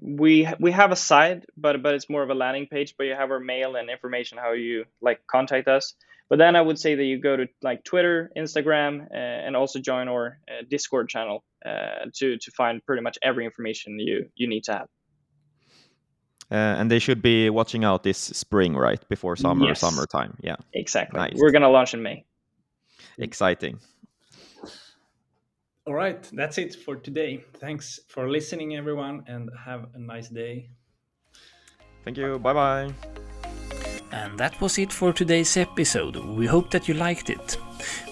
we 0.00 0.48
we 0.60 0.70
have 0.72 0.92
a 0.92 0.96
site, 0.96 1.44
but 1.56 1.82
but 1.82 1.94
it's 1.94 2.08
more 2.08 2.22
of 2.22 2.30
a 2.30 2.34
landing 2.34 2.66
page. 2.66 2.94
But 2.96 3.04
you 3.04 3.14
have 3.14 3.32
our 3.32 3.40
mail 3.40 3.74
and 3.74 3.90
information 3.90 4.38
how 4.38 4.52
you 4.52 4.84
like 5.00 5.20
contact 5.26 5.66
us. 5.66 5.94
But 6.28 6.38
then 6.38 6.56
I 6.56 6.60
would 6.60 6.78
say 6.78 6.94
that 6.94 7.04
you 7.04 7.20
go 7.20 7.36
to 7.36 7.46
like 7.62 7.84
Twitter, 7.84 8.30
Instagram, 8.36 9.06
uh, 9.12 9.16
and 9.16 9.56
also 9.56 9.78
join 9.80 10.08
our 10.08 10.40
uh, 10.48 10.64
Discord 10.68 11.08
channel 11.08 11.44
uh, 11.64 12.06
to 12.14 12.36
to 12.38 12.50
find 12.52 12.84
pretty 12.84 13.02
much 13.02 13.18
every 13.22 13.44
information 13.44 13.98
you 13.98 14.28
you 14.34 14.48
need 14.48 14.64
to 14.64 14.72
have. 14.72 14.88
Uh, 16.50 16.54
and 16.78 16.90
they 16.90 16.98
should 17.00 17.20
be 17.22 17.50
watching 17.50 17.84
out 17.84 18.02
this 18.04 18.18
spring, 18.18 18.76
right 18.76 19.02
before 19.08 19.34
summer, 19.36 19.66
Yes. 19.66 19.80
summertime. 19.80 20.36
Yeah, 20.40 20.56
Exactly. 20.74 21.18
Nice. 21.18 21.32
We're 21.36 21.50
gonna 21.50 21.68
launch 21.70 21.92
in 21.94 22.02
May. 22.02 22.24
exciting. 23.18 23.78
All 25.86 25.94
right, 25.94 26.22
that's 26.32 26.58
it 26.58 26.74
for 26.74 26.96
today. 26.96 27.44
Thanks 27.60 28.00
for 28.08 28.28
listening, 28.28 28.74
everyone, 28.76 29.22
and 29.28 29.50
have 29.64 29.86
a 29.94 29.98
nice 29.98 30.28
day. 30.28 30.68
Thank 32.04 32.16
you. 32.18 32.38
Bye 32.38 32.52
bye. 32.52 32.92
And 34.12 34.38
that 34.38 34.60
was 34.60 34.78
it 34.78 34.92
for 34.92 35.12
today's 35.12 35.56
episode. 35.56 36.16
We 36.16 36.46
hope 36.46 36.70
that 36.70 36.88
you 36.88 36.94
liked 36.94 37.28
it. 37.30 37.56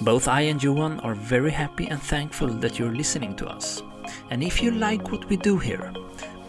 Both 0.00 0.28
I 0.28 0.42
and 0.42 0.62
Johan 0.62 1.00
are 1.00 1.14
very 1.14 1.50
happy 1.50 1.86
and 1.86 2.00
thankful 2.02 2.48
that 2.48 2.78
you're 2.78 2.94
listening 2.94 3.36
to 3.36 3.46
us. 3.46 3.82
And 4.30 4.42
if 4.42 4.62
you 4.62 4.70
like 4.72 5.10
what 5.10 5.28
we 5.28 5.36
do 5.36 5.58
here, 5.58 5.92